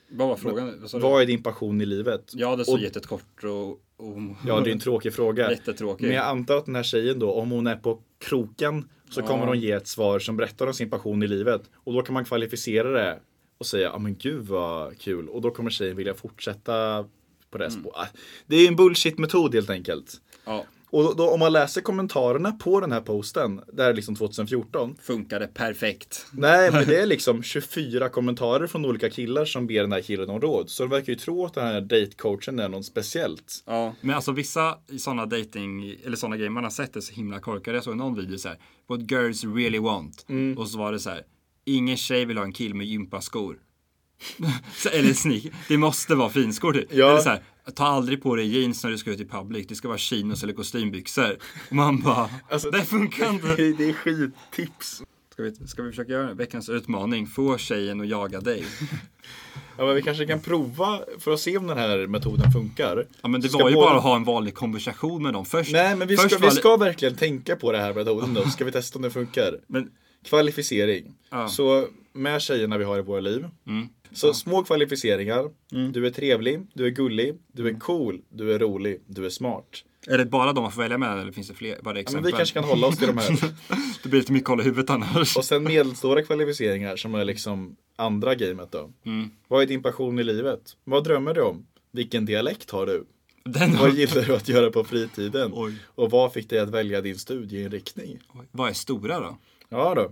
[0.10, 0.88] Vad var frågan?
[0.94, 1.02] Vad?
[1.02, 2.32] Vad är din passion i livet?
[2.34, 4.18] Ja, det Och- jättekort och, och...
[4.48, 5.52] Ja, det är en tråkig fråga.
[5.52, 6.08] Jättetråkig.
[6.08, 9.46] Men jag antar att den här tjejen då, om hon är på kroken så kommer
[9.46, 11.62] hon ge ett svar som berättar om sin passion i livet.
[11.76, 13.20] Och då kan man kvalificera det
[13.58, 15.30] och säga, ja men gud vad kul.
[15.30, 17.06] Och då kommer tjejen vilja fortsätta
[17.50, 18.10] på det spåret.
[18.46, 20.22] Det är en bullshit-metod helt enkelt.
[20.46, 23.94] Ja, Och då, då, om man läser kommentarerna på den här posten, det här är
[23.94, 24.96] liksom 2014.
[25.02, 26.26] funkade perfekt.
[26.32, 30.30] Nej, men det är liksom 24 kommentarer från olika killar som ber den här killen
[30.30, 30.70] om råd.
[30.70, 33.64] Så de verkar ju tro att den här datecoachen är något speciellt.
[33.66, 37.14] Ja, men alltså vissa i sådana dating eller sådana grejer man har sett är så
[37.14, 37.78] himla korkade.
[37.78, 38.58] Jag såg någon video så här.
[38.88, 40.26] What girls really want.
[40.30, 40.58] Mm.
[40.58, 41.24] Och så var det så här.
[41.66, 43.58] Ingen tjej vill ha en kill med gympaskor.
[44.94, 45.44] Eller sneak.
[45.68, 46.94] Det måste vara finskor typ.
[46.94, 47.10] Ja.
[47.10, 47.44] Eller så här.
[47.76, 49.68] Ta aldrig på dig jeans när du ska ut i public.
[49.68, 51.38] Det ska vara chinos eller kostymbyxor.
[51.70, 52.30] Och man bara.
[52.50, 53.56] Alltså, det funkar inte.
[53.56, 55.04] Det, är skittips.
[55.34, 57.28] Ska vi, ska vi försöka göra veckans utmaning?
[57.28, 58.66] Få tjejen att jaga dig.
[59.78, 63.06] Ja, men vi kanske kan prova för att se om den här metoden funkar.
[63.22, 65.34] Ja, men det Så var ska ju båda- bara att ha en vanlig konversation med
[65.34, 65.72] dem först.
[65.72, 68.44] Nej, men vi först ska, var vi ska verkligen tänka på det här metoden då.
[68.50, 69.60] Ska vi testa om det funkar?
[69.68, 69.90] Men,
[70.26, 71.14] Kvalificering.
[71.30, 71.48] Ja.
[71.48, 73.46] Så med tjejerna vi har i våra liv.
[74.12, 75.50] Så små kvalificeringar.
[75.94, 77.76] Du är trevlig, du är gullig, du Mm.
[77.76, 79.84] är cool, du är rolig, du är smart.
[80.08, 81.78] är det bara de man får välja med eller finns det fler?
[81.84, 82.24] Bara Ja, exempel?
[82.24, 83.30] men vi kanske kan hålla oss till de här.
[84.04, 85.38] Det blir lite mycket att hålla i huvudet annars.
[85.38, 88.92] Och sen medelstora kvalificeringar som är liksom andra gamet då.
[89.06, 89.30] Mm.
[89.48, 90.62] Vad är din passion i livet?
[90.84, 91.66] Vad drömmer du om?
[91.92, 93.06] Vilken dialekt har du?
[93.46, 95.52] Den Vad gillar du att göra på fritiden?
[95.54, 95.74] Oj.
[95.86, 98.20] Och vad fick dig att välja din studieinriktning?
[98.34, 99.38] Oj, Vad är stora då?
[99.70, 100.12] Ja då.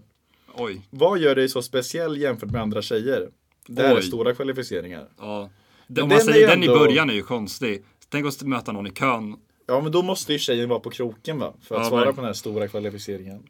[0.58, 0.82] Oj.
[0.90, 3.30] Vad gör dig så speciell jämfört med andra tjejer?
[3.68, 5.08] Det här är stora kvalificeringar.
[5.20, 5.50] Ja.
[5.88, 7.84] Men Om man den säger den i början är ju konstig.
[8.10, 9.36] Tänk att möta någon i kön.
[9.68, 11.54] Ja men då måste ju tjejen vara på kroken va?
[11.62, 13.44] För att Ja, svara men- på den här stora kvalificeringen.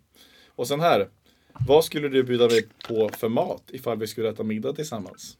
[0.55, 1.09] Och sen här.
[1.67, 5.37] Vad skulle du bjuda mig på för mat ifall vi skulle äta middag tillsammans?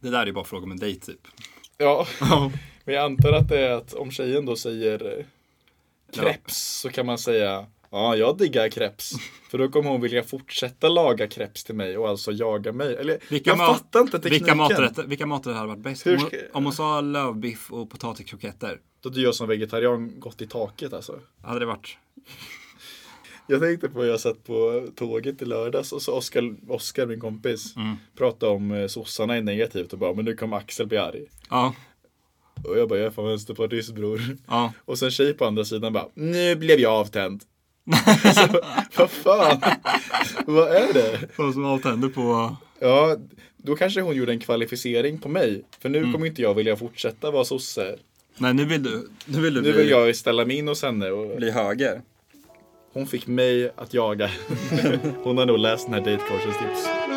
[0.00, 1.26] Det där är ju bara fråga om en dejt typ.
[1.78, 2.06] Ja,
[2.84, 5.24] men jag antar att det är att om tjejen då säger eh,
[6.12, 9.12] kreps så kan man säga Ja, jag diggar kreps.
[9.50, 12.94] För då kommer hon vilja fortsätta laga kreps till mig och alltså jaga mig.
[12.96, 14.38] Eller, Vilka jag mat- fattar inte tekniken.
[14.44, 16.06] Vilka maträtter, vilka maträtter hade varit bäst?
[16.06, 18.80] Hur Om, ska- om hon sa lövbiff och potatiskroketter.
[19.00, 21.18] Då hade jag som vegetarian gått i taket alltså.
[21.42, 21.96] Hade det varit?
[23.46, 27.74] Jag tänkte på, jag satt på tåget i lördags och så Oskar, Oskar min kompis,
[28.16, 31.24] pratade om eh, sossarna är negativt och bara, men nu kommer Axel bli arg.
[31.50, 31.74] Ja.
[32.64, 34.20] Och jag bara, jag är fan vänsterpartist bror.
[34.46, 34.72] Ja.
[34.84, 37.42] Och sen tjej på andra sidan bara, nu blev jag avtänd.
[38.34, 38.60] så,
[38.96, 39.60] vad fan?
[40.46, 41.18] vad är det?
[41.36, 42.56] Vad som allt händer på...
[42.80, 43.16] Ja,
[43.56, 45.64] då kanske hon gjorde en kvalificering på mig.
[45.80, 47.96] För nu kommer inte jag vilja fortsätta vara sosse.
[48.38, 50.82] Nej, nu vill du, nu vill du Nu bli, vill jag ställa mig in hos
[50.82, 52.02] henne och bli höger.
[52.92, 54.30] hon fick mig att jaga.
[55.22, 57.09] hon har nog läst den här datecoachens tips.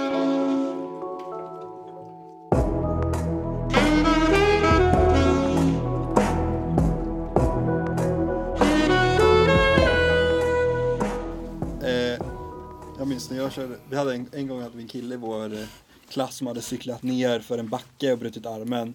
[13.53, 15.65] Körde, vi hade en, en gång hade vi en kille i vår eh,
[16.09, 18.93] klass som hade cyklat ner för en backe och brutit armen.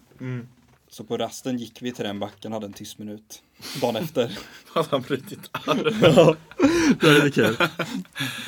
[0.91, 3.43] Så på rasten gick vi till den backen och hade en tyst minut.
[3.81, 4.37] Dagen efter.
[4.73, 5.77] Hade han brutit arm?
[6.99, 7.57] Det är lite kul.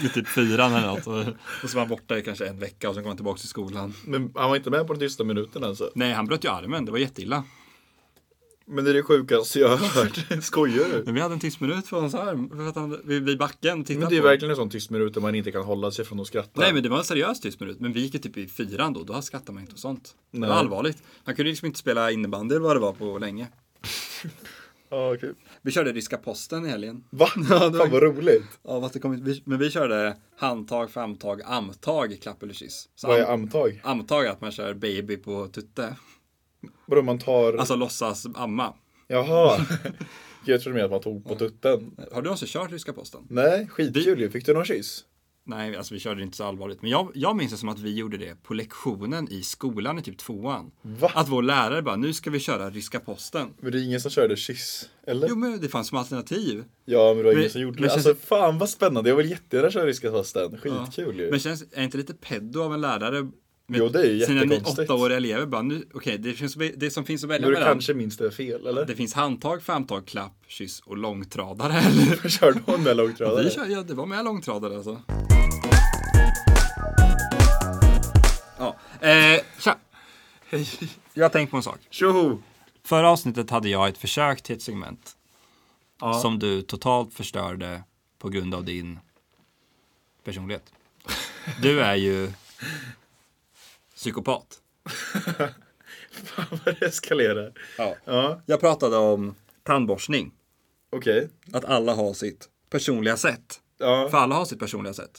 [0.01, 1.07] Vid typ fyran eller något.
[1.07, 3.39] Och, och så var han borta i kanske en vecka och sen kom han tillbaka
[3.39, 3.93] till skolan.
[4.05, 5.91] Men han var inte med på den tysta minuten alltså.
[5.95, 6.85] Nej, han bröt ju armen.
[6.85, 7.43] Det var jätteilla.
[8.71, 10.43] Men det är det sjukaste jag har hört.
[10.43, 11.03] Skojar du?
[11.05, 12.49] Men vi hade en tyst minut för hans arm.
[12.49, 14.27] För att han, vid, vid backen tittade Men det är på.
[14.27, 16.61] verkligen en sån tyst minut där man inte kan hålla sig från att skratta.
[16.61, 17.79] Nej men det var en seriös tyst minut.
[17.79, 19.03] Men vi gick ju typ i fyran då.
[19.03, 20.15] Då skrattar man inte och sånt.
[20.31, 20.57] Det var Nej.
[20.57, 21.03] allvarligt.
[21.23, 23.47] Han kunde liksom inte spela innebandy eller vad det var på länge.
[24.93, 25.33] Ja, okej.
[25.61, 27.03] Vi körde Riska Posten i helgen.
[27.09, 27.27] Va?
[27.49, 28.43] Fan vad roligt.
[28.63, 32.89] Ja, fast det kom, vi, men vi körde handtag, famtag, amtag, klapp eller kyss.
[32.95, 33.81] Så Vad är am- amtag?
[33.83, 35.95] amtag är att man kör baby på tutte.
[36.85, 37.53] Vadå man tar...
[37.53, 38.73] Alltså låtsas amma.
[39.07, 39.65] Jaha.
[40.45, 41.91] Jag trodde mer att man tog på tutten.
[42.11, 43.21] Har du någonsin kört Ryska Posten?
[43.29, 44.29] Nej, skitkul ju.
[44.29, 45.03] Fick du någon kyss?
[45.43, 46.81] Nej, alltså vi körde det inte så allvarligt.
[46.81, 50.01] Men jag, jag minns det som att vi gjorde det på lektionen i skolan i
[50.01, 50.71] typ tvåan.
[50.81, 51.11] Va?
[51.15, 53.47] Att vår lärare bara, nu ska vi köra Ryska Posten.
[53.59, 54.89] Men det är ingen som körde kyss?
[55.07, 55.27] Eller?
[55.29, 56.63] Jo, men det fanns som alternativ.
[56.85, 57.89] Ja, men det var ingen Men- som gjorde det.
[57.89, 59.09] känns- Alltså fan vad spännande.
[59.09, 60.57] Jag vill jättegärna köra ryska posten.
[60.57, 61.29] Skitkul ju.
[61.31, 63.29] Men känns, är inte lite peddo av en lärare
[63.73, 64.89] Jo, det är ju sina jättekonstigt.
[64.91, 67.73] åttaåriga elever bara, nu, okej, det, finns, det som finns att välja Men du mellan.
[67.73, 68.85] kanske minns det fel, eller?
[68.85, 71.73] Det finns handtag, famtag, klapp, kyss och långtradare.
[71.79, 72.29] Eller?
[72.29, 73.43] Körde hon med långtradare?
[73.43, 75.01] Vi kör, ja, det var med långtradare alltså.
[78.57, 78.75] Ja,
[79.07, 79.77] eh, tja.
[81.13, 81.79] Jag har tänkt på en sak.
[81.89, 82.41] Tjoho!
[82.83, 85.15] Förra avsnittet hade jag ett försök till ett segment.
[86.21, 87.83] Som du totalt förstörde
[88.19, 88.99] på grund av din
[90.23, 90.73] personlighet.
[91.61, 92.31] Du är ju
[94.01, 94.57] psykopat.
[96.23, 97.53] Fan vad det eskalerar.
[97.77, 97.95] Ja.
[98.05, 100.31] Ja, Jag pratade om tandborstning.
[100.91, 101.29] okej.
[101.53, 103.59] Att alla har sitt personliga sätt.
[103.77, 105.11] För Ja, alla har sitt personliga sätt.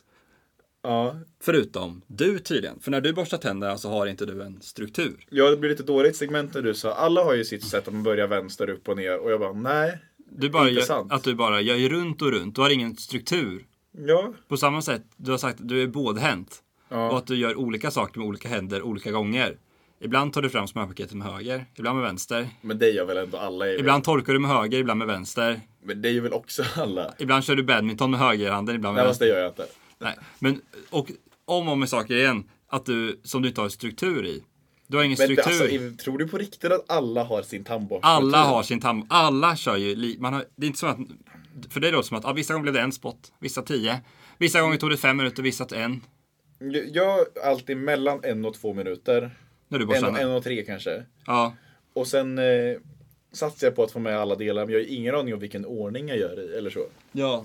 [0.83, 1.17] ja.
[1.41, 2.81] Förutom du tydligen.
[2.81, 5.27] För när du borstar tänderna så har inte du en struktur.
[5.31, 7.95] Ja, det blir lite dåligt segment när du sa alla har ju sitt sätt att
[7.95, 9.19] man börjar vänster, upp och ner.
[9.19, 9.99] Och jag bara, nej.
[10.17, 11.13] Du bara Inte gör, sant.
[11.13, 12.55] att du bara gör runt och runt.
[12.55, 13.67] Du har ingen struktur.
[14.07, 16.63] Ja, På samma sätt, du har sagt att du är bådhänt.
[16.93, 17.11] Ja.
[17.11, 19.57] Och att du gör olika saker med olika händer olika gånger.
[20.01, 22.49] Ibland tar du fram smörpaketet med höger, ibland med vänster.
[22.61, 23.69] men det gör väl ändå alla.
[23.69, 25.61] Ibland torkar du med höger, ibland med vänster.
[25.85, 27.15] Men det är ju väl också alla.
[27.19, 29.27] Ibland kör du badminton med högerhanden, ibland med Nej, vänster.
[29.27, 29.67] det gör jag inte.
[29.99, 31.11] Nej, men och
[31.45, 34.43] om och med saker igen, att du, som du inte har struktur i.
[34.87, 35.51] Du har ingen Men struktur.
[35.51, 38.07] alltså, i- tror du på riktigt att alla har sin tandborste?
[38.07, 39.07] alla har sin tam...
[39.09, 40.17] Alla kör ju...
[40.21, 40.45] Man har...
[40.57, 40.99] Det är inte så att...
[41.71, 44.01] För det låter som att ja, vissa gånger blev det en spot, vissa tio.
[44.39, 46.01] Vissa gånger tog det fem minuter, vissa en.
[46.93, 49.31] Jag alltid mellan en och två minuter.
[49.69, 51.03] När du En, borstar en och tre kanske.
[51.27, 51.55] Ja.
[51.93, 52.45] Och sen eh,
[53.33, 55.65] satsar jag på att få med alla delar, men jag har ingen aning om vilken
[55.67, 56.87] ordning jag gör i, eller så.
[57.13, 57.45] ja.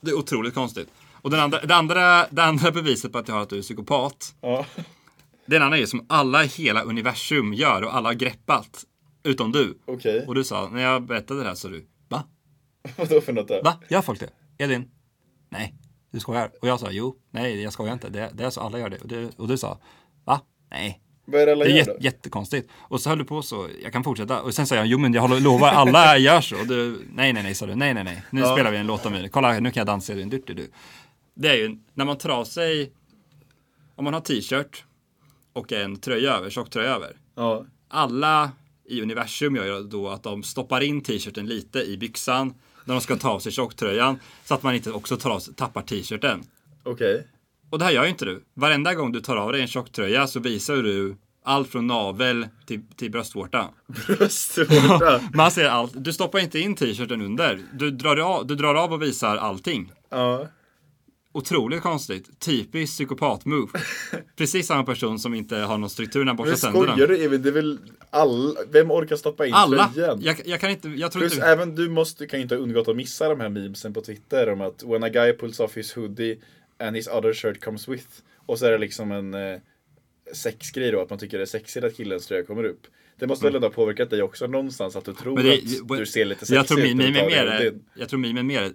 [0.00, 0.88] Det är otroligt konstigt.
[1.22, 3.62] Och den andra, det, andra, det andra beviset på att jag har att du är
[3.62, 4.34] psykopat.
[4.40, 4.66] Ja.
[5.46, 8.84] Det är en annan grej som alla i hela universum gör och alla har greppat.
[9.22, 9.78] Utom du.
[9.84, 12.24] Okej, Och du sa, när jag berättade det här så du, va?
[12.96, 13.60] vadå för något då?
[13.64, 13.80] Va?
[13.88, 14.30] Gör folk det?
[14.58, 14.90] Edvin?
[15.48, 15.74] Nej,
[16.14, 16.50] du skojar.
[16.62, 18.08] Och jag sa, jo, nej, jag skojar inte.
[18.08, 18.98] Det, det är så alla gör det.
[18.98, 19.78] Och du, och du sa,
[20.24, 20.40] va?
[20.70, 21.00] Nej.
[21.24, 22.70] Vad är det alla Det är jät- jättekonstigt.
[22.80, 24.42] Och så höll du på så, jag kan fortsätta.
[24.42, 26.60] Och sen sa jag, jo men jag lovar, alla gör så.
[26.60, 27.74] Och du, nej, nej, nej, sa du.
[27.74, 28.22] Nej, nej, nej.
[28.30, 29.28] Nu spelar vi en låt om mig.
[29.28, 30.14] Kolla, nu kan jag dansa.
[30.14, 30.70] Du, du, du.
[31.34, 32.92] Det är ju när man tar av sig,
[33.96, 34.84] om man har t-shirt
[35.52, 37.16] och en tröja över, tjocktröja över.
[37.34, 37.64] Ja.
[37.88, 38.50] Alla
[38.88, 43.16] i universum gör då att de stoppar in t-shirten lite i byxan när de ska
[43.16, 46.42] ta av sig tjocktröjan så att man inte också tar av, tappar t-shirten.
[46.82, 47.26] Okej.
[47.70, 48.44] Och det här gör ju inte du.
[48.54, 52.80] Varenda gång du tar av dig en tjocktröja så visar du allt från navel till,
[52.96, 53.68] till bröstvårta.
[54.06, 55.20] Bröstvårta.
[55.34, 55.92] Man ser allt.
[55.94, 57.60] Du stoppar inte in t-shirten under.
[57.72, 59.92] Du drar, av, du drar av och visar allting.
[60.10, 60.46] ja.
[61.36, 62.40] Otroligt konstigt.
[62.40, 63.68] Typiskt psykopat-move.
[64.36, 67.06] Precis samma person som inte har någon struktur när han Men borstar skojar tänderna.
[67.18, 67.42] du Evin?
[67.42, 67.78] Det är väl
[68.10, 69.88] alla, vem orkar stoppa in Alla!
[69.88, 70.20] tröjan?
[70.22, 71.46] Jag, jag kan inte, jag tror Plus inte...
[71.46, 74.48] även du måste, kan ju inte ha undgått att missa de här memesen på Twitter
[74.48, 76.38] om att when a guy pulls off his hoodie
[76.78, 78.06] and his other shirt comes with.
[78.46, 79.58] Och så är det liksom en eh,
[80.32, 82.80] sexgrej då, att man tycker det är sexigt att killens tröja kommer upp.
[83.18, 85.98] Det måste väl ändå ha påverkat dig också någonstans att du tror Men det, att
[85.98, 88.72] du ser lite sexig jag tror ut mer, är- jag tror min är mer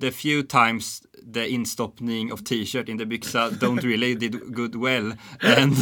[0.00, 1.02] the few times
[1.34, 5.12] the instoppning of t-shirt in the byxa don't really did good well
[5.58, 5.74] and,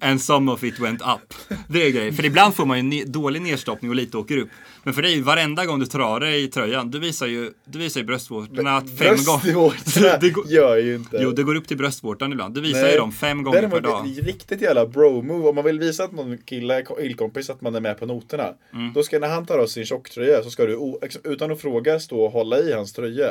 [0.00, 1.34] and some of it went up.
[1.68, 2.12] Det är grejer.
[2.12, 4.48] För ibland får man ju ne- dålig nedstoppning och lite åker upp.
[4.84, 8.06] Men för dig, varenda gång du av dig tröjan, du visar ju, du visar ju
[8.06, 10.18] bröstvårtorna fem gånger.
[10.20, 11.18] Det går- gör ju inte.
[11.20, 12.54] Jo, det går upp till bröstvårtan ibland.
[12.54, 12.92] Du visar Nej.
[12.92, 14.04] ju dem fem gånger Däremot, per dag.
[14.14, 15.48] det är riktigt jävla bro-move.
[15.48, 18.48] Om man vill visa att någon kille, killkompis, att man är med på noterna.
[18.74, 18.92] Mm.
[18.92, 22.00] Då ska när han tar av sin tjocktröja så ska du liksom, utan att fråga
[22.00, 23.30] stå och hålla i hans tröja.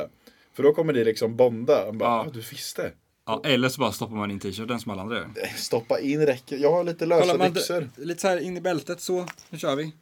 [0.57, 1.91] För då kommer det liksom bonda.
[1.91, 2.25] Bara, Ja.
[2.27, 2.91] ah, du visste.
[3.25, 5.29] Ja, eller så bara stoppar man in t-shirten som alla andra gör.
[5.57, 6.57] Stoppa in räcker.
[6.57, 7.89] Jag har lite lösa byxor.
[7.95, 9.27] lite så här in i bältet så.
[9.49, 9.93] Nu kör vi.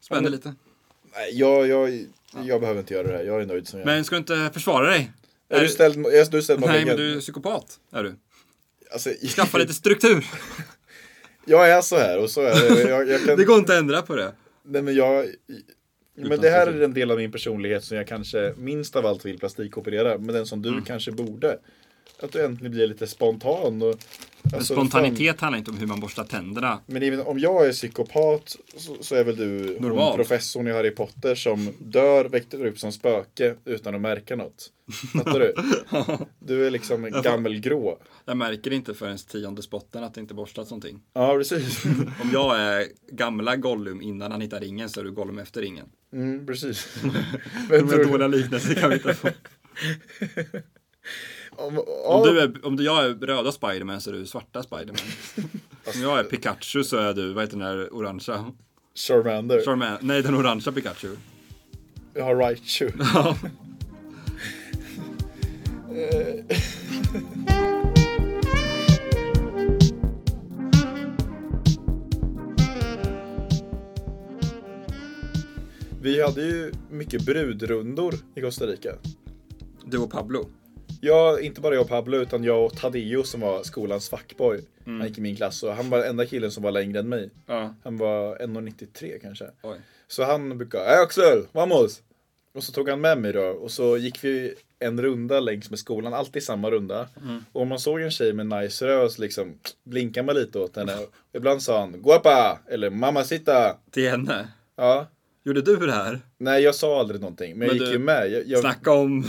[0.00, 0.54] Spänner men- lite.
[1.14, 2.06] Nej, jag, jag,
[2.44, 3.24] jag behöver inte göra det här.
[3.24, 3.94] Jag är nöjd som jag är.
[3.94, 5.12] Men ska du inte försvara dig?
[5.48, 7.80] är du ställd, är du ställd mot Nej, men du är psykopat.
[7.92, 8.14] Är du.
[8.92, 10.26] Alltså, Skaffa lite struktur.
[11.44, 12.90] Jag är så här och så är det.
[12.90, 14.32] Jag, jag kan, Det går inte att ändra på det.
[14.62, 15.26] Nej men jag...
[16.14, 19.24] Men det här är den del av min personlighet som jag kanske minst av allt
[19.26, 20.18] vill plastikoperera.
[20.18, 20.84] Men den som du Mm.
[20.84, 21.58] kanske borde.
[22.20, 23.82] Att du äntligen blir lite spontan.
[23.82, 23.96] Och,
[24.52, 26.80] alltså, spontanitet handlar inte om hur man borstar tänderna.
[26.86, 29.78] Men även om jag är psykopat så, så är väl du
[30.14, 34.70] professorn i Harry Potter som dör, väckte upp som spöke utan att märka något.
[35.12, 35.54] Fattar du?
[36.38, 37.98] Du är liksom gammelgrå.
[38.24, 41.00] Jag märker inte förrän tionde spotten att det inte borstat någonting.
[41.12, 41.84] Ja, precis.
[42.22, 45.86] Om jag är gamla Gollum innan han hittar ringen så är du Gollum efter ringen.
[46.12, 46.88] Mm, precis.
[47.02, 47.08] De
[47.68, 49.28] Men tror är du, dåliga liknelser kan vi inte få.
[51.56, 54.96] Om, Om, du är, om jag är röda Spiderman så är du svarta Spiderman.
[55.86, 58.52] Om jag är Pikachu så är du, vad heter den där orangea?
[58.94, 59.64] Charmander.
[59.64, 59.98] Charmander.
[60.00, 61.16] Nej, den orangea Pikachu.
[62.14, 62.90] Jag har Raichu.
[63.14, 63.36] Ja.
[76.00, 78.90] Vi hade ju mycket brudrundor i Costa Rica.
[79.84, 80.46] Du och Pablo.
[81.04, 84.60] Ja, inte bara jag och Pablo utan jag och Tadeo som var skolans fuckboy.
[84.86, 85.00] Mm.
[85.00, 87.08] Han gick i min klass och han var den enda killen som var längre än
[87.08, 87.30] mig.
[87.46, 87.74] Ja.
[87.84, 89.44] Han var 1,93 kanske.
[89.62, 89.76] Oj.
[90.08, 92.02] Så han brukade, Hej Axel, vamos!
[92.54, 95.78] Och så tog han med mig då och så gick vi en runda längs med
[95.78, 97.08] skolan, alltid samma runda.
[97.22, 97.44] Mm.
[97.52, 100.76] Och om man såg en tjej med nice röv så liksom blinkade man lite åt
[100.76, 100.98] henne.
[101.32, 103.76] Ibland sa han guapa eller mamacita.
[103.90, 104.48] Till henne.
[104.76, 105.06] Ja.
[105.44, 106.20] Gjorde du det här?
[106.38, 108.30] Nej, jag sa aldrig någonting, men, jag Men gick du- ju med.
[108.30, 109.24] Jag, jag, Snacka om...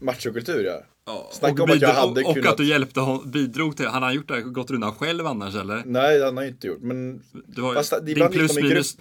[0.00, 0.82] machokultur ja.
[1.04, 3.76] Ja, Snacka och om att jag hade och, och kunnat- att du hjälpte hon, bidrog
[3.76, 5.82] till Han har gjort det, här- gått rundan själv annars eller?
[5.86, 6.80] Nej, det har han inte gjort.
[6.80, 8.96] Men, Du har, Fast din plus minus,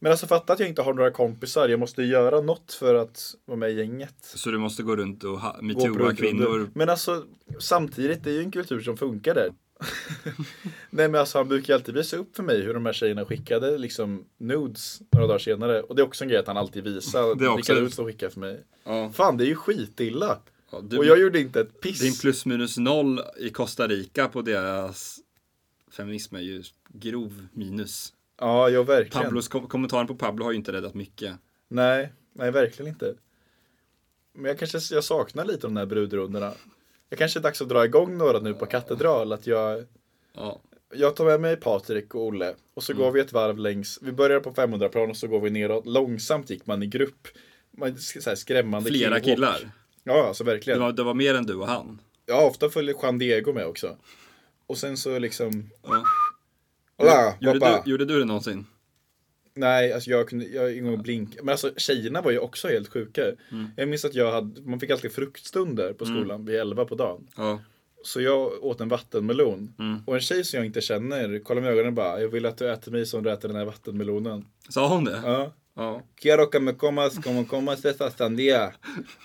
[0.00, 1.68] men alltså fatta att jag inte har några kompisar.
[1.68, 4.14] Jag måste göra något för att vara med i gänget.
[4.20, 6.70] så du måste gå runt och metooa kvinnor.
[6.74, 7.24] Men alltså
[7.58, 9.50] samtidigt, det är ju en kultur som funkar där.
[10.90, 13.24] Nej men alltså han brukar ju alltid visa upp för mig hur de här tjejerna
[13.24, 15.82] skickade liksom nudes några dagar senare.
[15.82, 18.40] Och det är också en grej att han alltid visar vilka nudes de skickar för
[18.40, 18.64] mig.
[18.84, 19.10] Ja.
[19.14, 20.38] Fan det är ju skitilla.
[20.70, 22.00] Ja, du, Och jag gjorde inte ett piss.
[22.00, 25.18] Din plus minus noll i Costa Rica på deras
[25.90, 28.12] feminism är ju grov minus.
[28.40, 29.24] Ja, jag verkligen.
[29.24, 31.36] Pablos kom- kommentaren på Pablo har ju inte räddat mycket.
[31.68, 33.14] Nej, nej verkligen inte.
[34.34, 36.52] Men jag kanske jag saknar lite de här brudrundorna.
[37.08, 39.32] Jag kanske är dags att dra igång några nu på katedral.
[39.32, 39.84] Att jag,
[40.34, 40.60] Ja.
[40.94, 43.98] jag tar med mig Patrik och Olle och så går vi ett varv längs.
[44.02, 45.86] Vi börjar på 500 plan och så går vi neråt.
[45.86, 47.28] Långsamt gick man i grupp.
[47.70, 49.58] Man, så här skrämmande Flera killwalk.
[49.58, 49.72] killar.
[50.08, 50.80] Ja, alltså Det verkligen.
[50.80, 52.00] var, det var mer än du och han.
[52.26, 53.96] Ja, ofta följer Juan Diego med också.
[54.66, 55.70] Och sen så liksom...
[55.82, 56.04] Ja.
[56.98, 57.82] Hola, Gjorde, pappa.
[57.84, 58.66] du, gjorde du det någonsin?
[59.54, 61.36] Nej, alltså jag kunde, jag en gång blink.
[61.42, 63.22] Men alltså tjejerna var ju också helt sjuka.
[63.52, 63.66] Mm.
[63.76, 67.28] Jag minns att jag hade, man fick alltid fruktstunder på skolan vid 11 på dagen.
[67.36, 67.60] Ja.
[68.04, 69.74] Så jag åt en vattenmelon.
[69.78, 69.98] Mm.
[70.06, 72.46] Och en tjej som jag inte känner kollar mig i ögonen och bara, jag vill
[72.46, 74.44] att du äter mig som du äter den här vattenmelonen.
[74.68, 75.20] Sa hon det?
[75.24, 75.52] Ja.
[75.76, 76.02] Ja.
[76.20, 78.72] Quiero que me comas como comas esta sandía.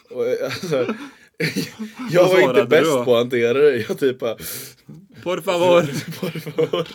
[0.10, 0.95] Och, alltså,
[2.12, 3.78] jag var inte bäst på att hantera det.
[3.78, 4.38] Jag typ bara,
[5.24, 5.82] Por favor.
[6.20, 6.88] por favor.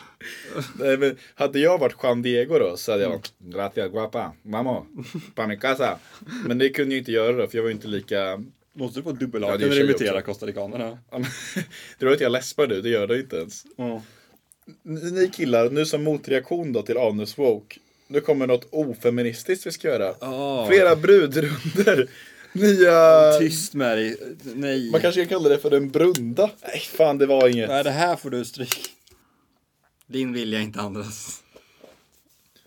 [0.78, 4.86] Nej, men hade jag varit Juan Diego då så hade jag varit gracias guapa, mamo,
[5.34, 5.98] pa mi casa.
[6.46, 8.42] Men det kunde jag inte göra då, för jag var inte lika
[8.72, 10.98] Måste du få Ja, dubbelhaken det är när du imiterar costaricanerna?
[11.10, 11.20] Ja,
[11.98, 13.64] Det var att jag läspar nu, det gör det inte ens.
[14.82, 17.76] Ni ni killar, nu som motreaktion då till anus woke.
[18.08, 20.14] Nu kommer något ofeministiskt vi ska göra.
[20.20, 20.66] Ja.
[20.68, 22.10] Flera brudrunder.
[22.52, 23.32] Nya...
[23.38, 24.16] Tyst med dig.
[24.54, 24.90] Nej.
[24.90, 26.50] Man kanske kan kalla det för en brunda.
[26.62, 27.68] Nej, fan det var inget.
[27.68, 28.90] Nej, det här får du stryk.
[30.06, 31.42] Din vilja, inte andras.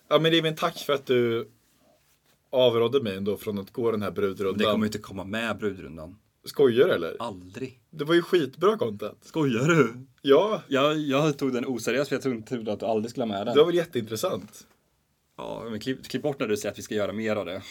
[0.10, 1.48] Ja men det är min tack för att du
[2.52, 4.72] avrådde mig ändå från att gå den här Det brudrundan.
[4.72, 6.16] kommer inte komma med brudrundan.
[6.46, 7.16] Skojar du eller?
[7.20, 7.80] Aldrig.
[7.90, 9.18] Det var ju skitbra content.
[9.22, 9.94] Skojar du?
[10.22, 13.46] Ja, Jag, jag tog den oseriöst för jag trodde att du aldrig skulle ha med
[13.48, 13.54] den.
[13.56, 14.68] det var väl jätteintressant.
[15.40, 17.62] Ja, men klipp, klipp bort när du säger att vi ska göra mer av det.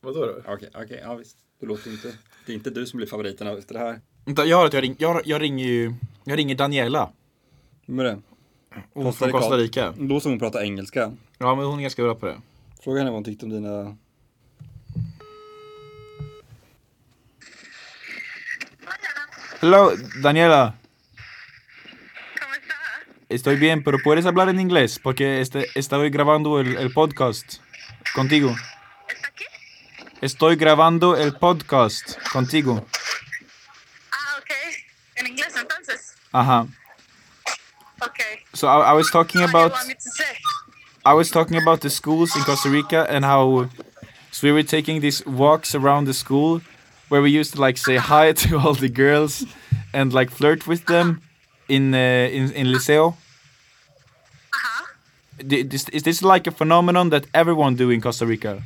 [0.00, 0.42] Vadå då?
[0.46, 1.36] Okej, okej, ja visst.
[1.60, 2.12] Det låter inte.
[2.46, 4.00] Det är inte du som blir favoriten efter det här.
[4.46, 5.94] Jag har att jag, ring, jag, jag ringer ju,
[6.24, 7.10] jag ringer Daniela.
[7.86, 8.18] Vem är det?
[8.92, 9.94] Hon från Costa Rica.
[9.98, 11.12] Då som hon pratar engelska.
[11.38, 12.40] Ja men hon är ganska bra på det.
[12.80, 13.96] Fråga henne vad hon tyckte om dina...
[19.60, 19.90] Hello,
[20.22, 20.72] Daniela.
[23.28, 27.58] Estoy bien, pero puedes hablar en inglés porque este, estoy grabando el, el podcast
[28.14, 28.54] contigo.
[29.08, 29.44] ¿Está aquí?
[30.20, 32.86] Estoy grabando el podcast contigo.
[34.12, 34.50] Ah, ok.
[35.16, 36.14] En inglés entonces.
[36.30, 36.66] Ajá.
[38.00, 38.20] Ok.
[38.52, 39.72] So I, I was talking What about?
[41.04, 43.68] I was talking about the schools in Costa Rica and how
[44.30, 46.60] so we were taking these walks around the school
[47.08, 49.44] where we used to like say hi to all the girls
[49.92, 51.22] and like flirt with them
[51.68, 53.14] in uh, in in liceo.
[54.54, 54.86] Uh-huh.
[55.38, 58.62] Is, is this like a phenomenon that everyone do in Costa Rica?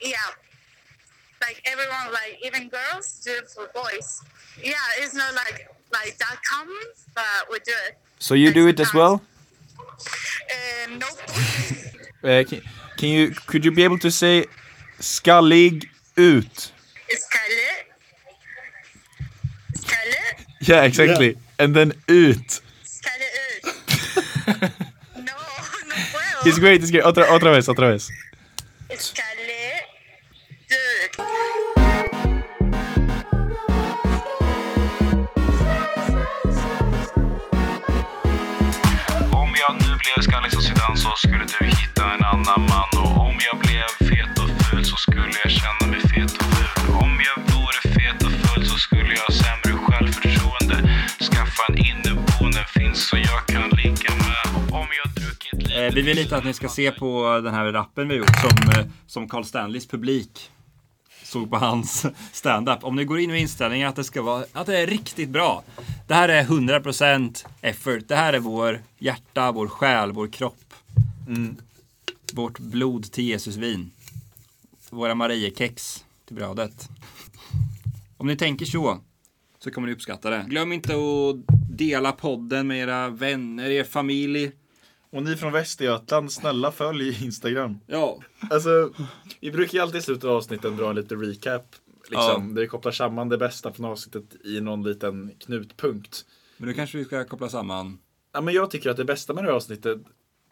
[0.00, 0.16] Yeah.
[1.40, 4.22] Like everyone, like even girls do it for boys.
[4.62, 7.96] Yeah, it's not like like that common, but we do it.
[8.18, 9.22] So you do it as well?
[10.50, 11.20] Uh, nope.
[12.24, 12.62] Uh, can,
[12.96, 14.46] can you could you be able to say
[14.98, 15.84] skallig
[16.16, 16.72] ut?
[17.10, 17.68] Skalle.
[19.74, 20.46] Skalle.
[20.62, 21.36] Yeah, exactly.
[21.58, 22.62] And then ut.
[22.82, 23.28] Skalle
[23.62, 23.74] ut.
[25.14, 26.48] no, no puedo.
[26.48, 27.04] It's great, it's great.
[27.04, 28.08] Otra, otra vez, otra vez.
[28.98, 29.40] Skalle
[30.68, 31.20] ut.
[39.32, 43.18] Om jag nu blev skallig som Zidane så skulle du hitta en annan man Och
[43.18, 43.73] om jag blev
[55.94, 58.80] vi vill lite att ni ska se på den här rappen vi har gjort som,
[58.80, 60.50] eh, som Carl Stanleys publik
[61.22, 62.84] såg på hans stand-up.
[62.84, 65.62] Om ni går in med inställningen att det ska vara, att det är riktigt bra.
[66.06, 68.08] Det här är 100% effort.
[68.08, 70.74] Det här är vår hjärta, vår själ, vår kropp.
[72.32, 73.90] Vårt blod till Jesusvin.
[74.90, 76.88] Våra Mariekex till brödet.
[78.16, 78.98] Om ni tänker så,
[79.58, 80.44] så kommer ni uppskatta det.
[80.48, 84.52] Glöm inte att dela podden med era vänner, er familj.
[85.14, 87.78] Och ni från Västergötland, snälla följ Instagram.
[87.86, 88.18] Ja,
[88.50, 88.92] Alltså,
[89.40, 91.66] vi brukar ju alltid i slutet av avsnitten dra en liten recap.
[92.10, 96.24] Liksom, Där vi kopplar samman det bästa från avsnittet i någon liten knutpunkt.
[96.56, 97.98] men nu kanske vi ska koppla samman.
[98.32, 99.98] Ja, men jag tycker att det bästa med det här avsnittet,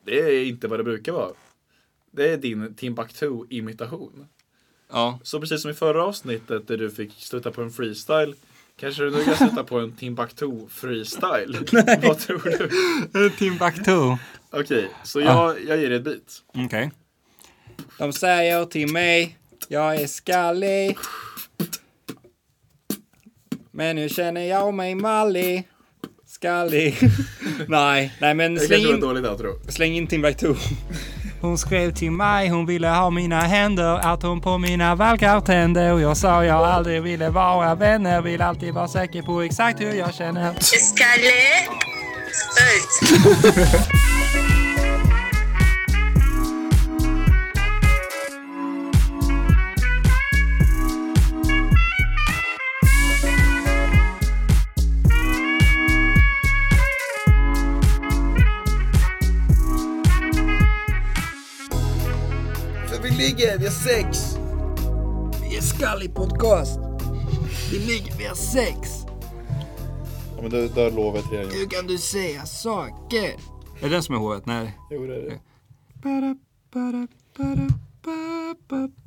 [0.05, 1.31] det är inte vad det brukar vara.
[2.11, 4.27] Det är din Timbuktu-imitation.
[4.93, 8.35] Ja, Så precis som i förra avsnittet där du fick sluta på en freestyle,
[8.77, 11.53] kanske du nu kan sluta på en Timbuktu-freestyle.
[12.09, 12.43] vad tror
[13.13, 13.31] du?
[13.31, 14.17] Timbuktu.
[14.55, 16.43] Okej, så jag, jag ger dig ett beat.
[16.67, 16.91] Okej.
[17.99, 19.39] De säger till mig,
[19.69, 20.97] jag är skallig.
[23.71, 25.69] Men nu känner jag mig mallig.
[26.27, 26.99] Skallig.
[27.69, 29.03] nej, nej men Det släng in,
[29.69, 30.55] släng in Timbuktu.
[31.41, 35.93] Hon skrev till mig, hon ville ha mina händer, att hon på mina valkar tände
[35.93, 39.93] och jag sa jag aldrig ville vara vänner, vill alltid vara säker på exakt hur
[39.93, 40.55] jag känner.
[40.61, 41.69] Skallig.
[42.63, 43.89] Ut.
[63.37, 64.37] ligger, vi har sex.
[65.43, 66.81] Vi är Skallig Podcast.
[67.71, 68.79] Vi ligger, vi har sex.
[70.37, 71.55] Ja, men då har lovet redan gjort.
[71.55, 73.25] Hur kan du säga saker?
[73.81, 74.47] Är det den som är hovet?
[74.47, 74.79] Nej.
[74.91, 75.41] Jo, det är det.
[76.03, 76.37] Ba-da,
[76.73, 77.07] ba-da,
[77.37, 77.69] ba-da,
[78.69, 79.02] ba-ba.